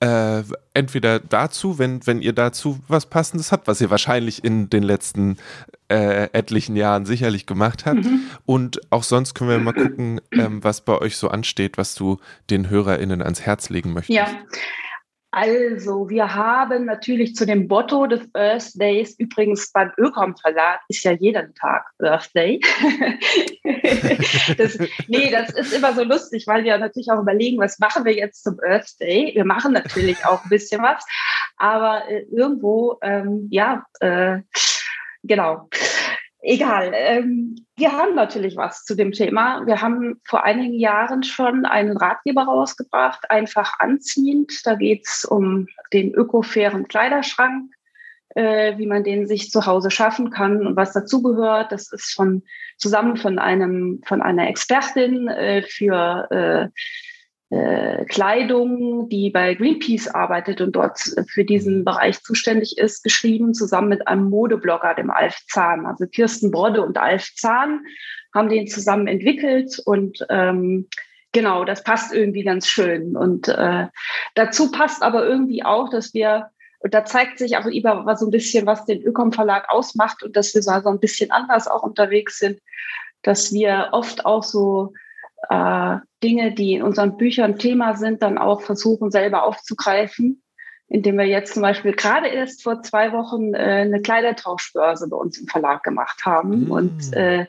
[0.00, 0.42] äh,
[0.74, 5.36] entweder dazu, wenn, wenn ihr dazu was Passendes habt, was ihr wahrscheinlich in den letzten
[5.88, 8.04] äh, etlichen Jahren sicherlich gemacht habt.
[8.04, 8.22] Mhm.
[8.44, 12.18] Und auch sonst können wir mal gucken, ähm, was bei euch so ansteht, was du
[12.50, 14.16] den HörerInnen ans Herz legen möchtest.
[14.16, 14.26] Ja,
[15.34, 21.02] also, wir haben natürlich zu dem Motto des Earth Days, übrigens beim Ökom Verlag ist
[21.04, 22.60] ja jeden Tag Earth Day.
[24.58, 28.12] das, nee, das ist immer so lustig, weil wir natürlich auch überlegen, was machen wir
[28.12, 29.30] jetzt zum Earth Day?
[29.34, 31.02] Wir machen natürlich auch ein bisschen was,
[31.56, 34.40] aber äh, irgendwo, ähm, ja, äh,
[35.22, 35.70] genau.
[36.44, 36.90] Egal.
[36.92, 39.64] Ähm, wir haben natürlich was zu dem Thema.
[39.64, 44.52] Wir haben vor einigen Jahren schon einen Ratgeber rausgebracht, einfach anziehend.
[44.64, 47.72] Da geht es um den ökofairen Kleiderschrank,
[48.34, 51.70] äh, wie man den sich zu Hause schaffen kann und was dazugehört.
[51.70, 52.42] Das ist von
[52.76, 56.68] zusammen von einem von einer Expertin äh, für äh,
[58.08, 64.08] Kleidung, die bei Greenpeace arbeitet und dort für diesen Bereich zuständig ist, geschrieben, zusammen mit
[64.08, 65.84] einem Modeblogger, dem Alf Zahn.
[65.84, 67.84] Also Kirsten Brodde und Alf Zahn
[68.34, 70.88] haben den zusammen entwickelt und ähm,
[71.32, 73.16] genau, das passt irgendwie ganz schön.
[73.16, 73.88] Und äh,
[74.34, 78.32] dazu passt aber irgendwie auch, dass wir und da zeigt sich auch über so ein
[78.32, 82.38] bisschen, was den Ökom Verlag ausmacht und dass wir so ein bisschen anders auch unterwegs
[82.38, 82.60] sind,
[83.22, 84.92] dass wir oft auch so
[85.52, 90.42] äh, Dinge, die in unseren Büchern Thema sind, dann auch versuchen selber aufzugreifen,
[90.88, 95.38] indem wir jetzt zum Beispiel gerade erst vor zwei Wochen äh, eine Kleidertauschbörse bei uns
[95.38, 96.70] im Verlag gemacht haben mm.
[96.70, 97.46] und äh,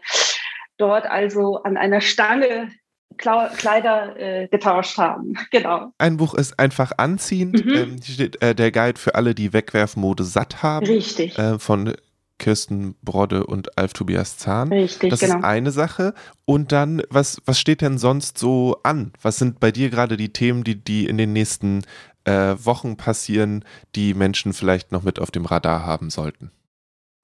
[0.77, 2.71] dort also an einer Stange
[3.17, 5.37] Kleider äh, getauscht haben.
[5.51, 5.91] Genau.
[5.99, 7.63] Ein Buch ist einfach anziehend.
[7.63, 7.73] Mhm.
[7.73, 10.87] Ähm, steht äh, der Guide für alle, die Wegwerfmode satt haben.
[10.87, 11.37] Richtig.
[11.37, 11.93] Äh, von
[12.43, 14.67] Kirsten Brodde und Alf Tobias Zahn.
[14.67, 15.37] Richtig, das genau.
[15.37, 16.13] ist eine Sache.
[16.43, 19.13] Und dann, was, was steht denn sonst so an?
[19.21, 21.83] Was sind bei dir gerade die Themen, die, die in den nächsten
[22.25, 23.63] äh, Wochen passieren,
[23.95, 26.51] die Menschen vielleicht noch mit auf dem Radar haben sollten?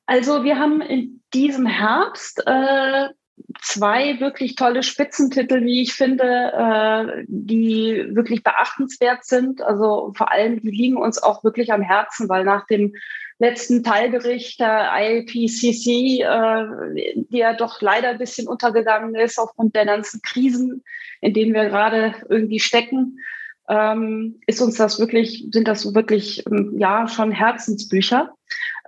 [0.06, 3.10] Also wir haben in diesem Herbst äh,
[3.62, 9.62] zwei wirklich tolle Spitzentitel, wie ich finde, äh, die wirklich beachtenswert sind.
[9.62, 12.94] Also vor allem, die liegen uns auch wirklich am Herzen, weil nach dem
[13.40, 20.22] letzten Teilbericht der IPCC, äh, der doch leider ein bisschen untergegangen ist aufgrund der ganzen
[20.22, 20.84] Krisen,
[21.22, 23.18] in denen wir gerade irgendwie stecken,
[23.70, 28.34] ähm, ist uns das wirklich, sind das wirklich, ähm, ja, schon Herzensbücher.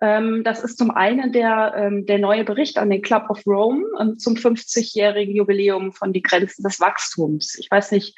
[0.02, 3.86] Ähm, das ist zum einen der, ähm, der neue Bericht an den Club of Rome
[4.00, 7.56] ähm, zum 50-jährigen Jubiläum von die Grenzen des Wachstums.
[7.60, 8.18] Ich weiß nicht,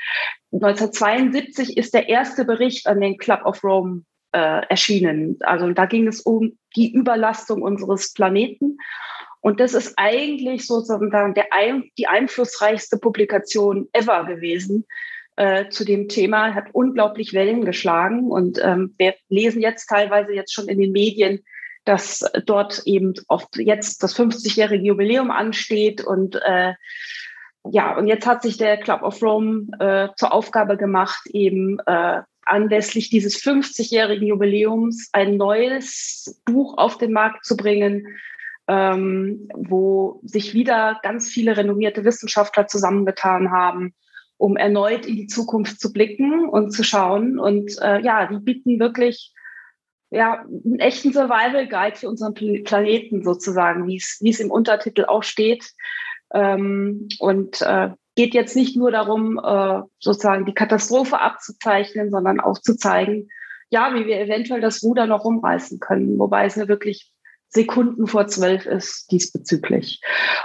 [0.53, 5.37] 1972 ist der erste Bericht an den Club of Rome äh, erschienen.
[5.41, 8.77] Also da ging es um die Überlastung unseres Planeten.
[9.41, 11.47] Und das ist eigentlich sozusagen der
[11.97, 14.85] die einflussreichste Publikation ever gewesen
[15.35, 18.31] äh, zu dem Thema, hat unglaublich Wellen geschlagen.
[18.31, 21.43] Und ähm, wir lesen jetzt teilweise jetzt schon in den Medien,
[21.85, 26.73] dass dort eben oft jetzt das 50-jährige Jubiläum ansteht und äh,
[27.71, 32.21] ja, und jetzt hat sich der Club of Rome äh, zur Aufgabe gemacht, eben äh,
[32.45, 38.07] anlässlich dieses 50-jährigen Jubiläums ein neues Buch auf den Markt zu bringen,
[38.67, 43.93] ähm, wo sich wieder ganz viele renommierte Wissenschaftler zusammengetan haben,
[44.37, 47.39] um erneut in die Zukunft zu blicken und zu schauen.
[47.39, 49.33] Und äh, ja, die bieten wirklich
[50.13, 55.71] ja, einen echten Survival Guide für unseren Planeten sozusagen, wie es, im Untertitel auch steht.
[56.33, 62.59] Ähm, und äh, geht jetzt nicht nur darum, äh, sozusagen die Katastrophe abzuzeichnen, sondern auch
[62.59, 63.29] zu zeigen,
[63.69, 67.11] ja, wie wir eventuell das Ruder noch umreißen können, wobei es eine wirklich
[67.53, 70.01] Sekunden vor zwölf ist diesbezüglich.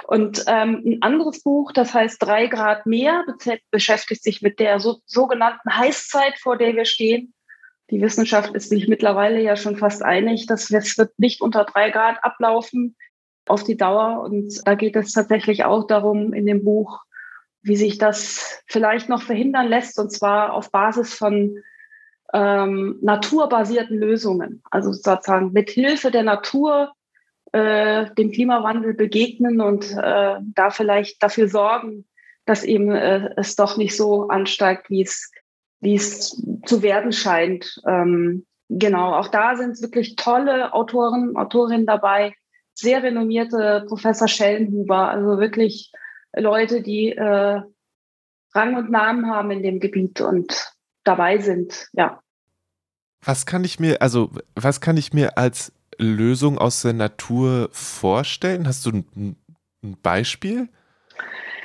[0.07, 3.25] Und ähm, ein anderes Buch, das heißt Drei Grad mehr,
[3.71, 7.33] beschäftigt sich mit der so, sogenannten Heißzeit, vor der wir stehen.
[7.91, 11.91] Die Wissenschaft ist sich mittlerweile ja schon fast einig, dass es wird nicht unter drei
[11.91, 12.95] Grad ablaufen
[13.47, 14.23] auf die Dauer.
[14.23, 17.01] Und da geht es tatsächlich auch darum in dem Buch,
[17.63, 21.63] wie sich das vielleicht noch verhindern lässt, und zwar auf Basis von
[22.33, 24.63] ähm, naturbasierten Lösungen.
[24.71, 26.93] Also sozusagen mit Hilfe der Natur
[27.53, 32.07] äh, dem Klimawandel begegnen und äh, da vielleicht dafür sorgen,
[32.45, 35.31] dass eben äh, es doch nicht so ansteigt, wie es,
[35.81, 37.81] wie es zu werden scheint.
[37.87, 42.35] Ähm, genau, auch da sind wirklich tolle Autoren, Autorinnen dabei,
[42.75, 45.91] sehr renommierte Professor Schellenhuber, also wirklich
[46.35, 47.61] Leute, die äh,
[48.55, 50.73] Rang und Namen haben in dem Gebiet und
[51.05, 52.21] dabei sind, ja.
[53.25, 58.67] Was kann ich mir, also was kann ich mir als Lösung aus der Natur vorstellen?
[58.67, 59.37] Hast du ein,
[59.83, 60.69] ein Beispiel?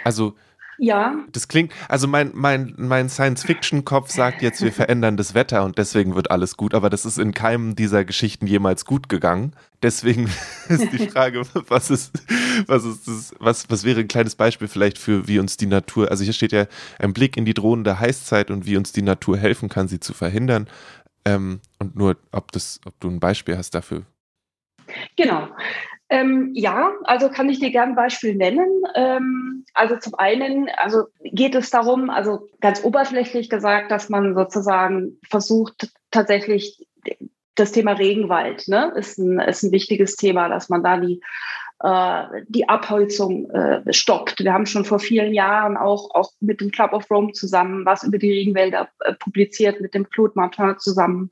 [0.04, 0.36] Also,
[0.78, 1.16] ja.
[1.32, 6.16] Das klingt, also mein, mein, mein Science-Fiction-Kopf sagt jetzt, wir verändern das Wetter und deswegen
[6.16, 9.56] wird alles gut, aber das ist in keinem dieser Geschichten jemals gut gegangen.
[9.82, 10.30] Deswegen
[10.70, 12.24] ist die Frage, was ist,
[12.68, 16.10] was ist das, was, was wäre ein kleines Beispiel vielleicht für, wie uns die Natur,
[16.12, 16.66] also hier steht ja
[17.00, 20.14] ein Blick in die drohende Heißzeit und wie uns die Natur helfen kann, sie zu
[20.14, 20.68] verhindern.
[21.26, 24.04] Ähm, und nur, ob das, ob du ein Beispiel hast dafür,
[25.16, 25.48] Genau.
[26.10, 28.84] Ähm, ja, also kann ich dir gerne ein Beispiel nennen.
[28.96, 35.20] Ähm, also zum einen, also geht es darum, also ganz oberflächlich gesagt, dass man sozusagen
[35.28, 36.86] versucht, tatsächlich
[37.56, 41.22] das Thema Regenwald, ne, ist ein, ist ein wichtiges Thema, dass man da die,
[41.80, 44.44] äh, die Abholzung äh, stoppt.
[44.44, 48.04] Wir haben schon vor vielen Jahren auch, auch mit dem Club of Rome zusammen was
[48.04, 51.30] über die Regenwälder äh, publiziert, mit dem Claude Martin zusammen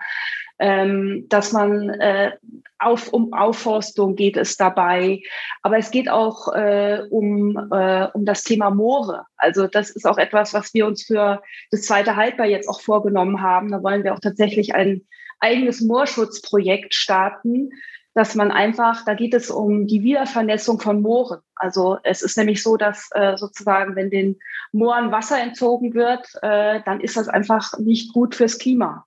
[0.62, 2.34] ähm, dass man äh,
[2.78, 5.22] auf, um Aufforstung geht es dabei,
[5.64, 9.26] aber es geht auch äh, um, äh, um das Thema Moore.
[9.38, 13.42] Also das ist auch etwas, was wir uns für das zweite Halbjahr jetzt auch vorgenommen
[13.42, 13.72] haben.
[13.72, 15.02] Da wollen wir auch tatsächlich ein
[15.40, 17.72] eigenes Moorschutzprojekt starten,
[18.14, 21.40] dass man einfach, da geht es um die Wiedervernässung von Mooren.
[21.56, 24.38] Also es ist nämlich so, dass äh, sozusagen, wenn den
[24.72, 29.06] Mooren Wasser entzogen wird, äh, dann ist das einfach nicht gut fürs Klima.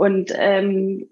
[0.00, 1.10] Und ähm,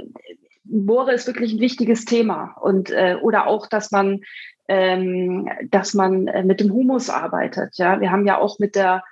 [0.65, 2.57] Bohre ist wirklich ein wichtiges Thema.
[2.59, 4.23] Und äh, oder auch, dass man,
[4.67, 7.77] ähm, dass man äh, mit dem Humus arbeitet.
[7.77, 9.05] Ja, wir haben ja auch mit der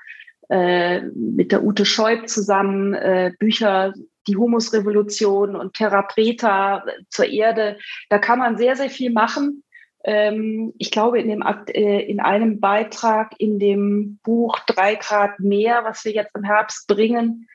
[0.48, 3.92] äh, mit der Ute Scheub zusammen äh, Bücher
[4.26, 7.76] die Humusrevolution und Terra Preta zur Erde.
[8.08, 9.62] Da kann man sehr, sehr viel machen.
[10.04, 15.84] Ähm, ich glaube, in, dem, äh, in einem Beitrag in dem Buch Drei Grad mehr,
[15.84, 17.46] was wir jetzt im Herbst bringen,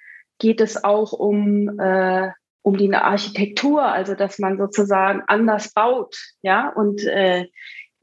[0.41, 2.31] geht es auch um, äh,
[2.63, 7.45] um die Architektur, also dass man sozusagen anders baut, ja, und äh,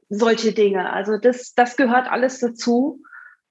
[0.08, 0.92] solche Dinge.
[0.92, 3.02] Also das, das gehört alles dazu,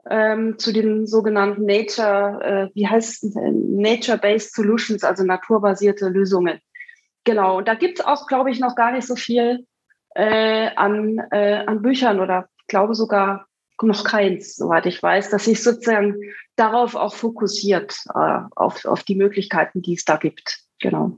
[0.09, 6.61] ähm, zu den sogenannten Nature, äh, wie heißt Nature-Based Solutions, also naturbasierte Lösungen.
[7.25, 9.67] Genau, und da gibt es auch, glaube ich, noch gar nicht so viel
[10.15, 13.47] äh, an, äh, an Büchern oder glaube sogar
[13.83, 16.15] noch keins, soweit ich weiß, dass sich sozusagen
[16.55, 20.59] darauf auch fokussiert, äh, auf, auf die Möglichkeiten, die es da gibt.
[20.79, 21.17] Genau.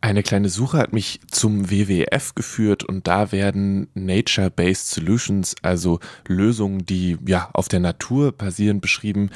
[0.00, 6.86] Eine kleine Suche hat mich zum WWF geführt und da werden Nature-Based Solutions, also Lösungen,
[6.86, 9.30] die ja auf der Natur basieren, beschrieben.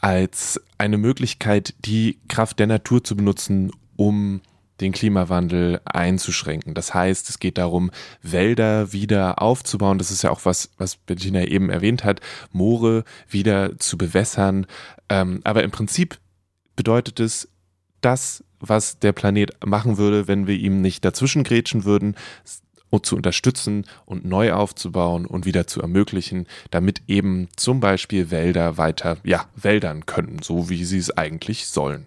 [0.00, 4.40] als eine Möglichkeit, die Kraft der Natur zu benutzen, um
[4.82, 6.74] den Klimawandel einzuschränken.
[6.74, 7.90] Das heißt, es geht darum,
[8.22, 9.98] Wälder wieder aufzubauen.
[9.98, 14.66] Das ist ja auch was, was Bettina eben erwähnt hat, Moore wieder zu bewässern.
[15.08, 16.18] Ähm, aber im Prinzip
[16.76, 17.48] bedeutet es,
[18.00, 22.16] das, was der Planet machen würde, wenn wir ihm nicht dazwischen grätschen würden,
[23.02, 29.16] zu unterstützen und neu aufzubauen und wieder zu ermöglichen, damit eben zum Beispiel Wälder weiter,
[29.24, 32.06] ja, wäldern können, so wie sie es eigentlich sollen.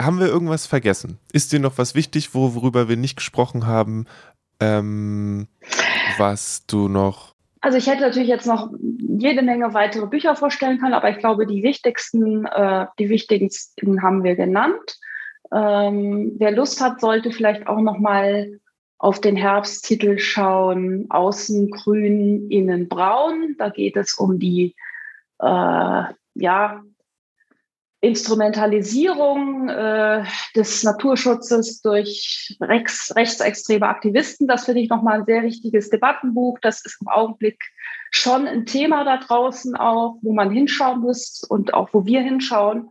[0.00, 1.18] Haben wir irgendwas vergessen?
[1.32, 4.06] Ist dir noch was wichtig, worüber wir nicht gesprochen haben,
[4.60, 5.48] ähm,
[6.18, 10.94] was du noch also ich hätte natürlich jetzt noch jede Menge weitere Bücher vorstellen können,
[10.94, 14.96] aber ich glaube, die wichtigsten, äh, die wichtigsten haben wir genannt.
[15.52, 18.60] Ähm, wer Lust hat, sollte vielleicht auch noch mal
[18.98, 23.56] auf den Herbsttitel schauen, außen grün, innen braun.
[23.58, 24.74] Da geht es um die
[25.40, 26.02] äh,
[26.34, 26.82] ja,
[28.00, 30.22] Instrumentalisierung äh,
[30.54, 34.46] des Naturschutzes durch rechts, rechtsextreme Aktivisten.
[34.46, 36.58] Das finde ich nochmal ein sehr wichtiges Debattenbuch.
[36.62, 37.60] Das ist im Augenblick
[38.10, 42.90] schon ein Thema da draußen auch, wo man hinschauen muss und auch wo wir hinschauen.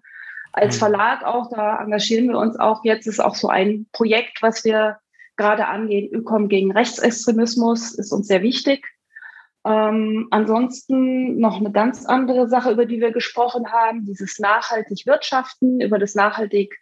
[0.51, 0.79] Als mhm.
[0.79, 2.83] Verlag auch, da engagieren wir uns auch.
[2.83, 4.97] Jetzt ist auch so ein Projekt, was wir
[5.37, 6.11] gerade angehen.
[6.11, 8.85] Ökom gegen Rechtsextremismus ist uns sehr wichtig.
[9.67, 15.81] Ähm, ansonsten noch eine ganz andere Sache, über die wir gesprochen haben, dieses nachhaltig Wirtschaften,
[15.81, 16.79] über das nachhaltig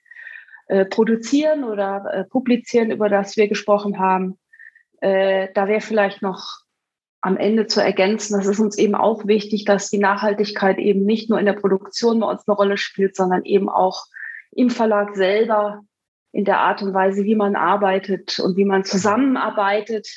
[0.68, 4.38] äh, Produzieren oder äh, Publizieren, über das wir gesprochen haben.
[5.02, 6.60] Äh, da wäre vielleicht noch
[7.22, 11.28] am Ende zu ergänzen, das ist uns eben auch wichtig, dass die Nachhaltigkeit eben nicht
[11.28, 14.06] nur in der Produktion bei uns eine Rolle spielt, sondern eben auch
[14.52, 15.82] im Verlag selber
[16.32, 20.08] in der Art und Weise, wie man arbeitet und wie man zusammenarbeitet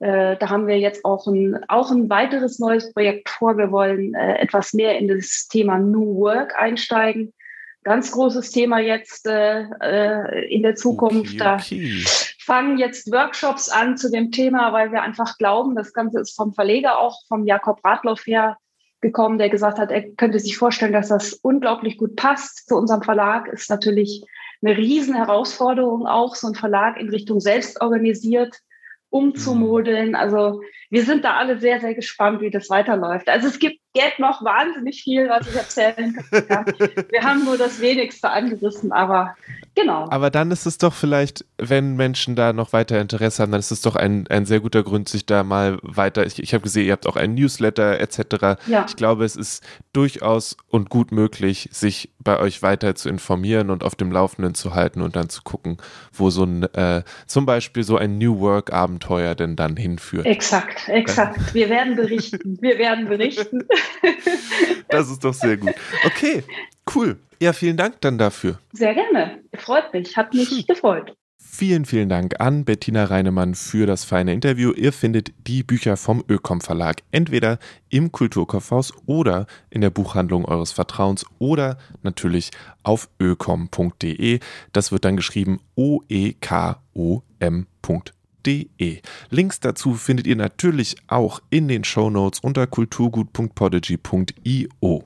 [0.00, 3.58] äh, da haben wir jetzt auch ein, auch ein weiteres neues Projekt vor.
[3.58, 7.34] Wir wollen äh, etwas mehr in das Thema New Work einsteigen.
[7.84, 11.34] Ganz großes Thema jetzt äh, äh in der Zukunft.
[11.34, 12.02] Okay, okay.
[12.02, 16.34] Da fangen jetzt Workshops an zu dem Thema, weil wir einfach glauben, das Ganze ist
[16.34, 18.56] vom Verleger auch, vom Jakob Radloff her
[19.02, 23.02] gekommen, der gesagt hat, er könnte sich vorstellen, dass das unglaublich gut passt zu unserem
[23.02, 23.48] Verlag.
[23.48, 24.24] Ist natürlich
[24.62, 28.60] eine riesen Herausforderung auch, so ein Verlag in Richtung selbst organisiert
[29.10, 30.14] umzumodeln.
[30.14, 33.28] Also wir sind da alle sehr, sehr gespannt, wie das weiterläuft.
[33.28, 36.16] Also es gibt gäbe noch wahnsinnig viel, was ich erzählen
[36.48, 36.66] kann.
[37.10, 39.36] Wir haben nur das Wenigste angerissen, aber
[39.80, 40.06] genau.
[40.10, 43.70] Aber dann ist es doch vielleicht, wenn Menschen da noch weiter Interesse haben, dann ist
[43.70, 46.26] es doch ein, ein sehr guter Grund, sich da mal weiter.
[46.26, 48.60] Ich, ich habe gesehen, ihr habt auch ein Newsletter etc.
[48.66, 48.86] Ja.
[48.88, 53.84] Ich glaube, es ist durchaus und gut möglich, sich bei euch weiter zu informieren und
[53.84, 55.78] auf dem Laufenden zu halten und dann zu gucken,
[56.12, 60.26] wo so ein äh, zum Beispiel so ein New Work Abenteuer denn dann hinführt.
[60.26, 61.54] Exakt, exakt.
[61.54, 62.58] Wir werden berichten.
[62.60, 63.64] Wir werden berichten.
[64.88, 65.74] das ist doch sehr gut.
[66.04, 66.44] Okay,
[66.94, 67.18] cool.
[67.40, 68.58] Ja, vielen Dank dann dafür.
[68.72, 69.42] Sehr gerne.
[69.56, 70.16] Freut mich.
[70.16, 70.66] Hat mich hm.
[70.66, 71.16] gefreut.
[71.42, 74.72] Vielen, vielen Dank an Bettina Reinemann für das feine Interview.
[74.72, 80.72] Ihr findet die Bücher vom Ökom Verlag entweder im Kulturkaufhaus oder in der Buchhandlung eures
[80.72, 82.50] Vertrauens oder natürlich
[82.82, 84.40] auf ökom.de.
[84.72, 86.40] Das wird dann geschrieben O-E-K-O-M.de.
[89.30, 95.04] Links dazu findet ihr natürlich auch in den Show Notes unter kulturgut.podigy.io.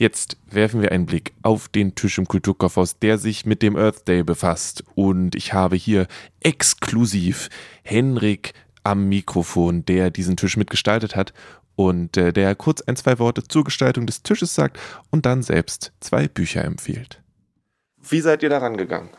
[0.00, 4.08] Jetzt werfen wir einen Blick auf den Tisch im Kulturkaufhaus, der sich mit dem Earth
[4.08, 4.82] Day befasst.
[4.94, 6.06] Und ich habe hier
[6.40, 7.50] exklusiv
[7.82, 11.34] Henrik am Mikrofon, der diesen Tisch mitgestaltet hat
[11.76, 14.78] und äh, der kurz ein, zwei Worte zur Gestaltung des Tisches sagt
[15.10, 17.20] und dann selbst zwei Bücher empfiehlt.
[17.98, 19.10] Wie seid ihr daran gegangen?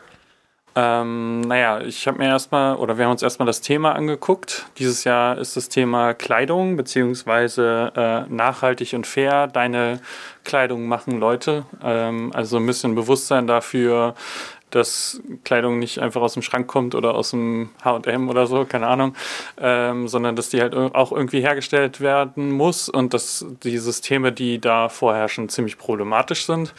[0.74, 4.66] Ähm, naja, ich habe mir erstmal, oder wir haben uns erstmal das Thema angeguckt.
[4.78, 9.48] Dieses Jahr ist das Thema Kleidung, beziehungsweise äh, nachhaltig und fair.
[9.48, 10.00] Deine
[10.44, 11.64] Kleidung machen Leute.
[11.82, 14.14] Ähm, also ein bisschen Bewusstsein dafür,
[14.70, 18.86] dass Kleidung nicht einfach aus dem Schrank kommt oder aus dem HM oder so, keine
[18.86, 19.14] Ahnung,
[19.60, 24.58] ähm, sondern dass die halt auch irgendwie hergestellt werden muss und dass die Systeme, die
[24.58, 26.72] da vorherrschen, ziemlich problematisch sind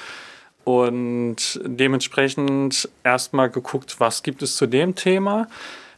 [0.63, 5.47] und dementsprechend erstmal geguckt, was gibt es zu dem Thema.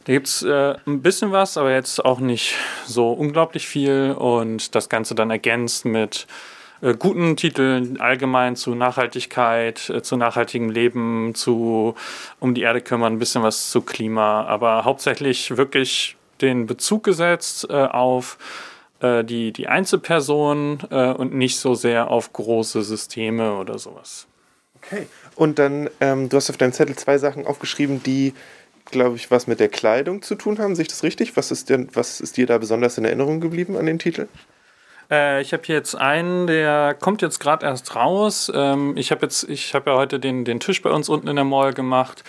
[0.04, 2.54] Da gibt es äh, ein bisschen was, aber jetzt auch nicht
[2.86, 6.26] so unglaublich viel und das Ganze dann ergänzt mit
[6.80, 11.94] äh, guten Titeln allgemein zu Nachhaltigkeit, äh, zu nachhaltigem Leben, zu
[12.38, 17.66] um die Erde kümmern, ein bisschen was zu Klima, aber hauptsächlich wirklich den Bezug gesetzt
[17.68, 18.38] äh, auf
[19.00, 24.28] äh, die, die Einzelperson äh, und nicht so sehr auf große Systeme oder sowas.
[24.86, 25.06] Okay.
[25.34, 28.34] Und dann, ähm, du hast auf deinem Zettel zwei Sachen aufgeschrieben, die,
[28.86, 30.74] glaube ich, was mit der Kleidung zu tun haben.
[30.74, 31.36] Sehe ich das richtig?
[31.36, 34.28] Was ist, denn, was ist dir da besonders in Erinnerung geblieben an den Titel?
[35.10, 38.50] Äh, ich habe hier jetzt einen, der kommt jetzt gerade erst raus.
[38.54, 41.74] Ähm, ich habe jetzt, ja heute den, den Tisch bei uns unten in der Mall
[41.74, 42.24] gemacht.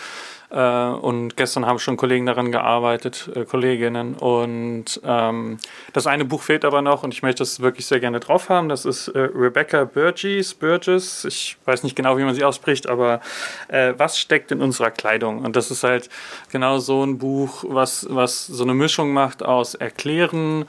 [0.50, 4.16] Äh, und gestern haben schon Kollegen daran gearbeitet, äh, Kolleginnen.
[4.16, 5.58] Und ähm,
[5.94, 8.70] das eine Buch fehlt aber noch und ich möchte das wirklich sehr gerne drauf haben.
[8.70, 11.26] Das ist äh, Rebecca Burgess, Burgess.
[11.26, 13.20] Ich weiß nicht genau, wie man sie ausspricht, aber
[13.68, 15.44] äh, was steckt in unserer Kleidung?
[15.44, 16.10] Und das ist halt
[16.52, 20.66] genau so ein Buch, was, was so eine Mischung macht aus Erklären,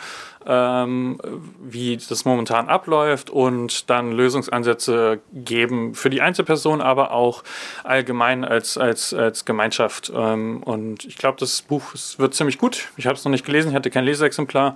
[0.49, 1.18] ähm,
[1.61, 7.44] wie das momentan abläuft und dann Lösungsansätze geben für die Einzelperson, aber auch
[7.84, 10.11] allgemein als, als, als Gemeinschaft.
[10.14, 12.88] Ähm, und ich glaube, das Buch wird ziemlich gut.
[12.96, 14.74] Ich habe es noch nicht gelesen, ich hatte kein Leseexemplar,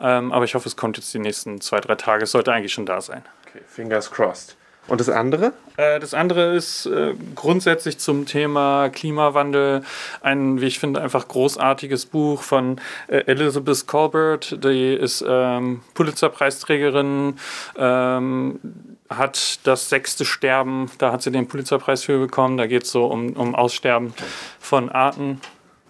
[0.00, 2.24] ähm, aber ich hoffe, es kommt jetzt die nächsten zwei, drei Tage.
[2.24, 3.22] Es sollte eigentlich schon da sein.
[3.48, 4.56] Okay, fingers crossed.
[4.86, 5.52] Und das andere?
[5.76, 9.82] Äh, das andere ist äh, grundsätzlich zum Thema Klimawandel
[10.20, 14.62] ein, wie ich finde, einfach großartiges Buch von äh, Elizabeth Colbert.
[14.62, 17.38] Die ist ähm, Pulitzerpreisträgerin,
[17.78, 18.60] ähm,
[19.08, 22.58] hat das sechste Sterben, da hat sie den Pulitzerpreis für bekommen.
[22.58, 24.12] Da geht es so um, um Aussterben
[24.60, 25.40] von Arten.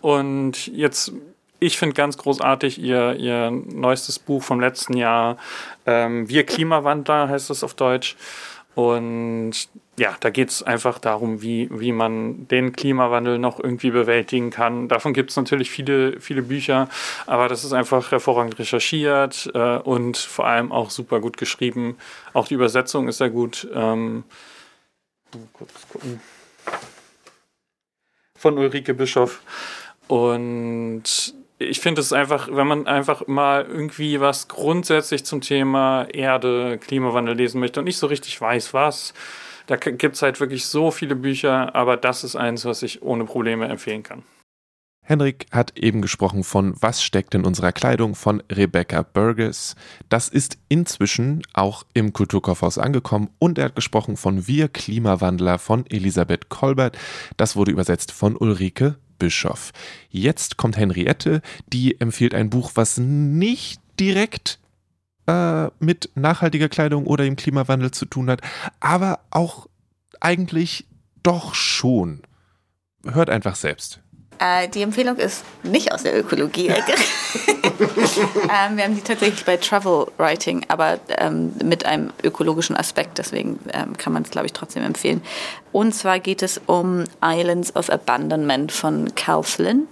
[0.00, 1.12] Und jetzt
[1.60, 5.38] ich finde ganz großartig ihr, ihr neuestes Buch vom letzten Jahr,
[5.86, 8.16] ähm, Wir Klimawandler heißt es auf Deutsch.
[8.74, 9.52] Und
[9.96, 14.88] ja, da geht es einfach darum, wie, wie man den Klimawandel noch irgendwie bewältigen kann.
[14.88, 16.88] Davon gibt es natürlich viele, viele Bücher,
[17.26, 21.96] aber das ist einfach hervorragend recherchiert äh, und vor allem auch super gut geschrieben.
[22.32, 23.68] Auch die Übersetzung ist sehr gut.
[23.72, 24.24] Ähm,
[25.52, 26.20] kurz gucken.
[28.36, 29.40] Von Ulrike Bischoff.
[30.08, 36.78] Und ich finde es einfach, wenn man einfach mal irgendwie was grundsätzlich zum Thema Erde,
[36.78, 39.14] Klimawandel lesen möchte und nicht so richtig weiß, was,
[39.66, 43.24] da gibt es halt wirklich so viele Bücher, aber das ist eins, was ich ohne
[43.24, 44.24] Probleme empfehlen kann.
[45.06, 49.76] Henrik hat eben gesprochen von Was steckt in unserer Kleidung von Rebecca Burgess.
[50.08, 55.84] Das ist inzwischen auch im Kulturkaufhaus angekommen und er hat gesprochen von Wir Klimawandler von
[55.90, 56.96] Elisabeth Kolbert.
[57.36, 59.72] Das wurde übersetzt von Ulrike Bischof.
[60.10, 61.42] Jetzt kommt Henriette,
[61.72, 64.58] die empfiehlt ein Buch, was nicht direkt
[65.26, 68.40] äh, mit nachhaltiger Kleidung oder dem Klimawandel zu tun hat,
[68.80, 69.68] aber auch
[70.20, 70.86] eigentlich
[71.22, 72.22] doch schon.
[73.04, 74.00] Hört einfach selbst.
[74.38, 76.94] Äh, die Empfehlung ist nicht aus der Ökologie-Ecke.
[77.80, 83.58] ähm, wir haben die tatsächlich bei Travel Writing, aber ähm, mit einem ökologischen Aspekt, deswegen
[83.72, 85.22] ähm, kann man es, glaube ich, trotzdem empfehlen.
[85.72, 89.86] Und zwar geht es um Islands of Abandonment von Cal Flynn.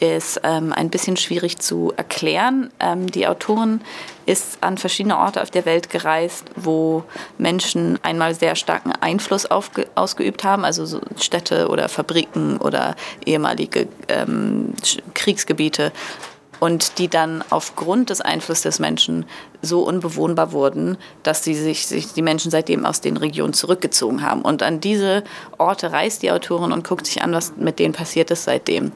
[0.00, 2.70] Der ist ähm, ein bisschen schwierig zu erklären.
[2.80, 3.80] Ähm, die Autorin
[4.26, 7.04] ist an verschiedene Orte auf der Welt gereist, wo
[7.38, 12.94] Menschen einmal sehr starken Einfluss ausgeübt haben, also so Städte oder Fabriken oder
[13.24, 14.74] ehemalige ähm,
[15.14, 15.92] Kriegsgebiete
[16.60, 19.24] und die dann aufgrund des Einflusses des Menschen
[19.62, 24.42] so unbewohnbar wurden, dass sie sich, sich die Menschen seitdem aus den Regionen zurückgezogen haben.
[24.42, 25.24] Und an diese
[25.58, 28.92] Orte reist die Autorin und guckt sich an, was mit denen passiert ist seitdem.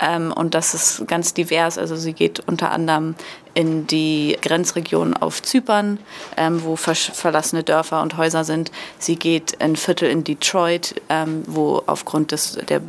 [0.00, 1.78] Ähm, und das ist ganz divers.
[1.78, 3.14] Also sie geht unter anderem
[3.54, 5.98] in die Grenzregion auf Zypern,
[6.36, 8.70] ähm, wo verlassene Dörfer und Häuser sind.
[8.98, 12.80] Sie geht in Viertel in Detroit, ähm, wo aufgrund des, der,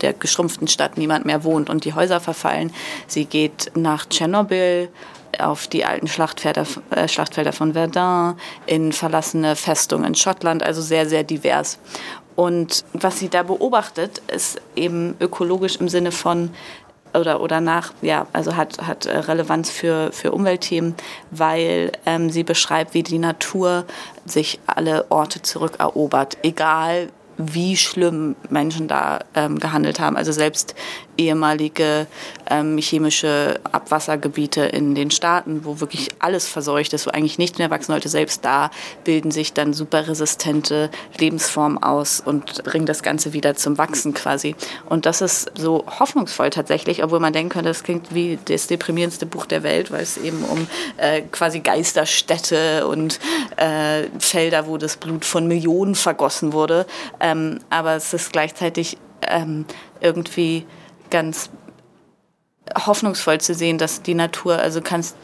[0.00, 2.72] der geschrumpften Stadt niemand mehr wohnt und die Häuser verfallen.
[3.06, 4.88] Sie geht nach Tschernobyl,
[5.38, 8.34] auf die alten Schlachtfelder, äh, Schlachtfelder von Verdun,
[8.66, 11.78] in verlassene Festungen in Schottland, also sehr, sehr divers.
[12.40, 16.48] Und was sie da beobachtet, ist eben ökologisch im Sinne von
[17.12, 20.94] oder, oder nach, ja, also hat, hat äh, Relevanz für, für Umweltthemen,
[21.30, 23.84] weil ähm, sie beschreibt, wie die Natur
[24.24, 30.16] sich alle Orte zurückerobert, egal wie schlimm Menschen da ähm, gehandelt haben.
[30.16, 30.74] Also selbst
[31.20, 32.06] ehemalige
[32.48, 37.70] ähm, chemische Abwassergebiete in den Staaten, wo wirklich alles verseucht ist, wo eigentlich nichts mehr
[37.70, 38.70] wachsen sollte, selbst da
[39.04, 44.56] bilden sich dann super resistente Lebensformen aus und bringen das Ganze wieder zum Wachsen quasi.
[44.88, 49.26] Und das ist so hoffnungsvoll tatsächlich, obwohl man denken könnte, das klingt wie das deprimierendste
[49.26, 50.66] Buch der Welt, weil es eben um
[50.96, 53.20] äh, quasi Geisterstädte und
[53.56, 56.86] äh, Felder, wo das Blut von Millionen vergossen wurde.
[57.20, 58.96] Ähm, aber es ist gleichzeitig
[59.28, 59.66] ähm,
[60.00, 60.66] irgendwie
[61.10, 61.50] ganz
[62.86, 65.16] hoffnungsvoll zu sehen, dass die Natur, also kannst,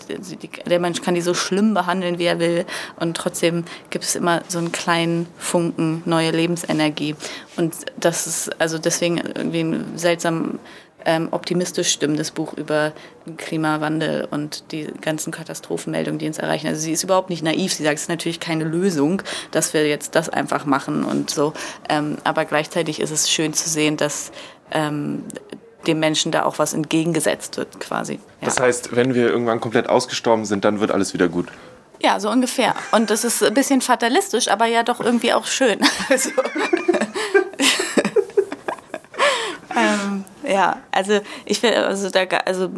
[0.66, 2.64] der Mensch kann die so schlimm behandeln, wie er will,
[2.98, 7.14] und trotzdem gibt es immer so einen kleinen Funken neue Lebensenergie.
[7.56, 10.58] Und das ist also deswegen irgendwie ein seltsam
[11.04, 12.92] ähm, optimistisch stimmendes Buch über
[13.36, 16.66] Klimawandel und die ganzen Katastrophenmeldungen, die uns erreichen.
[16.66, 17.72] Also sie ist überhaupt nicht naiv.
[17.72, 19.22] Sie sagt, es ist natürlich keine Lösung,
[19.52, 21.52] dass wir jetzt das einfach machen und so.
[21.88, 24.32] Ähm, aber gleichzeitig ist es schön zu sehen, dass
[24.72, 25.22] ähm,
[25.86, 28.14] dem Menschen da auch was entgegengesetzt wird quasi.
[28.14, 28.20] Ja.
[28.46, 31.48] Das heißt, wenn wir irgendwann komplett ausgestorben sind, dann wird alles wieder gut.
[32.02, 32.74] Ja, so ungefähr.
[32.92, 35.80] Und das ist ein bisschen fatalistisch, aber ja doch irgendwie auch schön.
[36.08, 36.30] Also,
[39.76, 42.70] ähm, ja, also ich also da, also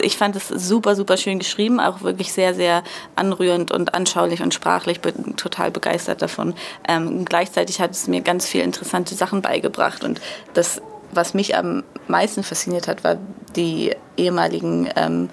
[0.00, 2.84] ich fand es super, super schön geschrieben, auch wirklich sehr, sehr
[3.16, 6.54] anrührend und anschaulich und sprachlich, bin total begeistert davon.
[6.86, 10.20] Ähm, gleichzeitig hat es mir ganz viele interessante Sachen beigebracht und
[10.54, 10.80] das
[11.16, 13.16] was mich am meisten fasziniert hat, war
[13.56, 15.30] die ehemaligen ähm,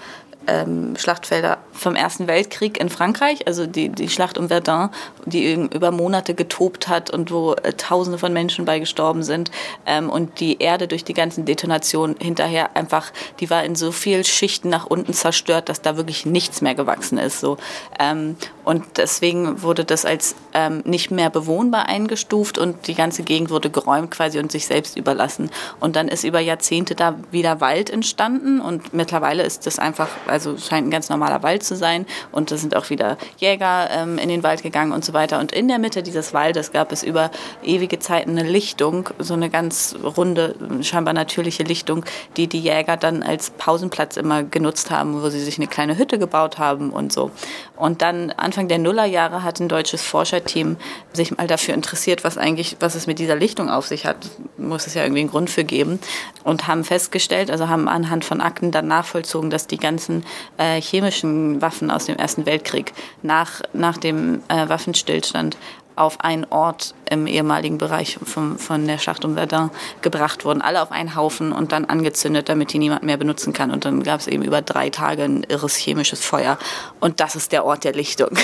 [0.48, 4.90] ähm, Schlachtfelder vom Ersten Weltkrieg in Frankreich, also die, die Schlacht um Verdun,
[5.26, 9.52] die über Monate getobt hat und wo äh, Tausende von Menschen bei gestorben sind.
[9.86, 14.24] Ähm, und die Erde durch die ganzen Detonationen hinterher einfach, die war in so vielen
[14.24, 17.40] Schichten nach unten zerstört, dass da wirklich nichts mehr gewachsen ist.
[17.40, 17.58] So.
[18.00, 23.50] Ähm, und deswegen wurde das als ähm, nicht mehr bewohnbar eingestuft und die ganze Gegend
[23.50, 25.50] wurde geräumt quasi und sich selbst überlassen.
[25.80, 30.58] Und dann ist über Jahrzehnte da wieder Wald entstanden und mittlerweile ist das einfach also
[30.58, 32.06] scheint ein ganz normaler Wald zu sein.
[32.32, 35.40] Und da sind auch wieder Jäger ähm, in den Wald gegangen und so weiter.
[35.40, 37.32] Und in der Mitte dieses Waldes gab es über
[37.64, 42.04] ewige Zeiten eine Lichtung, so eine ganz runde, scheinbar natürliche Lichtung,
[42.36, 46.18] die die Jäger dann als Pausenplatz immer genutzt haben, wo sie sich eine kleine Hütte
[46.18, 47.32] gebaut haben und so.
[47.76, 50.78] Und dann Anfang der Nullerjahre hat ein deutsches Forscherteam
[51.14, 54.18] sich mal dafür interessiert, was eigentlich, was es mit dieser Lichtung auf sich hat.
[54.58, 56.00] Muss es ja irgendwie einen Grund für geben.
[56.44, 60.23] Und haben festgestellt, also haben anhand von Akten dann nachvollzogen, dass die ganzen
[60.58, 65.58] äh, chemischen Waffen aus dem Ersten Weltkrieg nach, nach dem äh, Waffenstillstand
[65.96, 69.70] auf einen Ort im ehemaligen Bereich von, von der Schlacht um Verdun
[70.02, 70.62] gebracht wurden.
[70.62, 73.72] Alle auf einen Haufen und dann angezündet, damit die niemand mehr benutzen kann.
[73.72, 76.58] Und dann gab es eben über drei Tage ein irres chemisches Feuer.
[77.00, 78.30] Und das ist der Ort der Lichtung.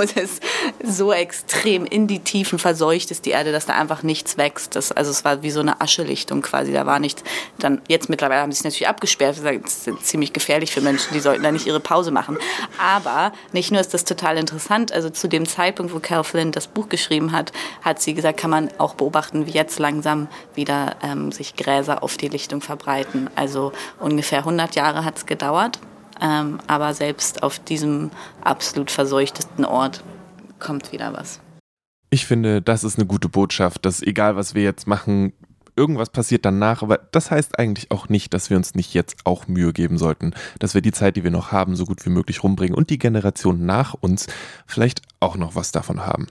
[0.14, 0.40] es
[0.82, 4.76] so extrem in die Tiefen verseucht ist, die Erde, dass da einfach nichts wächst.
[4.76, 7.22] Das, also es war wie so eine Aschelichtung quasi, da war nichts.
[7.58, 11.20] Dann, jetzt mittlerweile haben sie sich natürlich abgesperrt, das ist ziemlich gefährlich für Menschen, die
[11.20, 12.38] sollten da nicht ihre Pause machen.
[12.78, 16.66] Aber nicht nur ist das total interessant, also zu dem Zeitpunkt, wo Carol Flynn das
[16.66, 21.32] Buch geschrieben hat, hat sie gesagt, kann man auch beobachten, wie jetzt langsam wieder ähm,
[21.32, 23.30] sich Gräser auf die Lichtung verbreiten.
[23.36, 25.78] Also ungefähr 100 Jahre hat es gedauert.
[26.22, 28.10] Ähm, aber selbst auf diesem
[28.42, 30.04] absolut verseuchtesten Ort
[30.60, 31.40] kommt wieder was.
[32.10, 35.32] Ich finde, das ist eine gute Botschaft, dass egal was wir jetzt machen,
[35.76, 39.48] irgendwas passiert danach, aber das heißt eigentlich auch nicht, dass wir uns nicht jetzt auch
[39.48, 42.42] Mühe geben sollten, dass wir die Zeit, die wir noch haben, so gut wie möglich
[42.44, 44.26] rumbringen und die Generation nach uns
[44.66, 46.28] vielleicht auch noch was davon haben.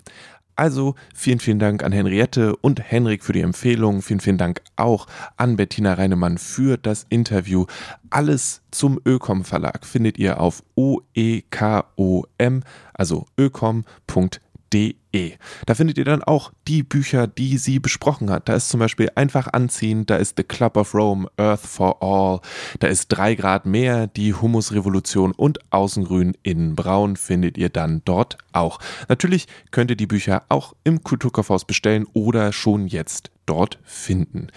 [0.61, 4.03] Also vielen, vielen Dank an Henriette und Henrik für die Empfehlung.
[4.03, 7.65] Vielen, vielen Dank auch an Bettina Reinemann für das Interview.
[8.11, 12.61] Alles zum Ökom Verlag findet ihr auf oekom,
[12.93, 15.33] also ökom.de www.ftf.de.
[15.65, 18.49] Da findet ihr dann auch die Bücher, die sie besprochen hat.
[18.49, 22.39] Da ist zum Beispiel Einfach anziehen, da ist The Club of Rome, Earth for All,
[22.79, 28.37] da ist 3 Grad mehr, die Humusrevolution und Außengrün in Braun findet ihr dann dort
[28.53, 28.79] auch.
[29.09, 34.47] Natürlich könnt ihr die Bücher auch im Kulturkaufhaus bestellen oder schon jetzt dort finden.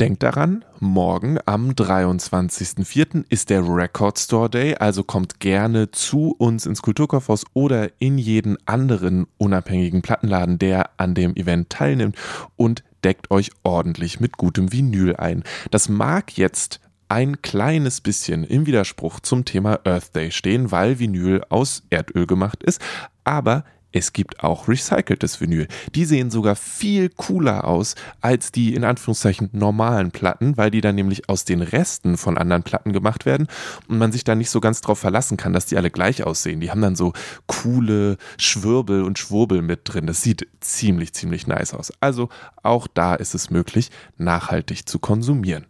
[0.00, 3.26] Denkt daran, morgen am 23.04.
[3.28, 8.56] ist der Record Store Day, also kommt gerne zu uns ins Kulturkaufhaus oder in jeden
[8.66, 12.16] anderen unabhängigen Plattenladen, der an dem Event teilnimmt
[12.56, 15.44] und deckt euch ordentlich mit gutem Vinyl ein.
[15.70, 21.42] Das mag jetzt ein kleines bisschen im Widerspruch zum Thema Earth Day stehen, weil Vinyl
[21.50, 22.80] aus Erdöl gemacht ist,
[23.22, 23.64] aber
[23.94, 25.68] es gibt auch recyceltes Vinyl.
[25.94, 30.96] Die sehen sogar viel cooler aus als die in Anführungszeichen normalen Platten, weil die dann
[30.96, 33.46] nämlich aus den Resten von anderen Platten gemacht werden
[33.86, 36.60] und man sich da nicht so ganz drauf verlassen kann, dass die alle gleich aussehen.
[36.60, 37.12] Die haben dann so
[37.46, 40.08] coole Schwirbel und Schwurbel mit drin.
[40.08, 41.92] Das sieht ziemlich, ziemlich nice aus.
[42.00, 42.30] Also
[42.64, 45.66] auch da ist es möglich, nachhaltig zu konsumieren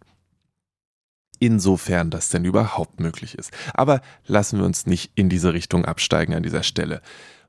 [1.37, 3.51] insofern das denn überhaupt möglich ist.
[3.73, 7.01] Aber lassen wir uns nicht in diese Richtung absteigen an dieser Stelle.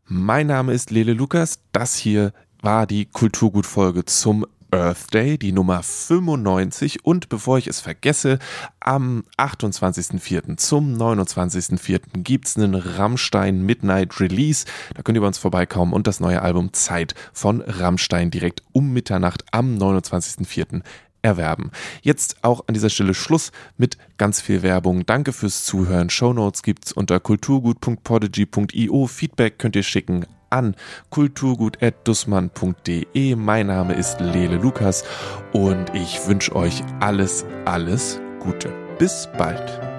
[0.09, 1.59] Mein Name ist Lele Lukas.
[1.73, 2.33] Das hier
[2.63, 7.05] war die Kulturgutfolge zum Earth Day, die Nummer 95.
[7.05, 8.39] Und bevor ich es vergesse,
[8.79, 10.59] am 28.04.
[10.59, 12.23] zum 29.04.
[12.23, 14.65] gibt es einen Rammstein Midnight Release.
[14.95, 18.93] Da könnt ihr bei uns vorbeikommen und das neue Album Zeit von Rammstein direkt um
[18.93, 20.83] Mitternacht am 29.04
[21.23, 21.71] erwerben.
[22.03, 25.07] Jetzt auch an dieser Stelle Schluss mit ganz viel Werbung.
[25.07, 26.11] Danke fürs Zuhören.
[26.11, 29.07] Shownotes gibt's unter kulturgut.podigy.io.
[29.07, 30.77] Feedback könnt ihr schicken an
[31.11, 33.37] kulturgut.dussmann.de.
[33.37, 35.05] Mein Name ist Lele Lukas
[35.53, 38.73] und ich wünsche euch alles, alles Gute.
[38.99, 39.96] Bis bald.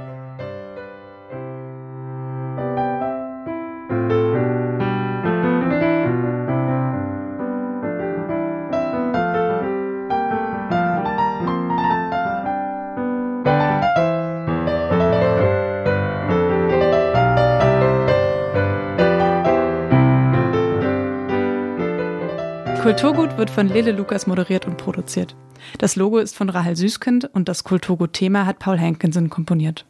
[22.97, 25.35] Kulturgut wird von Lele Lukas moderiert und produziert.
[25.77, 29.85] Das Logo ist von Rahel Süßkind und das Kulturgut-Thema hat Paul Hankinson komponiert.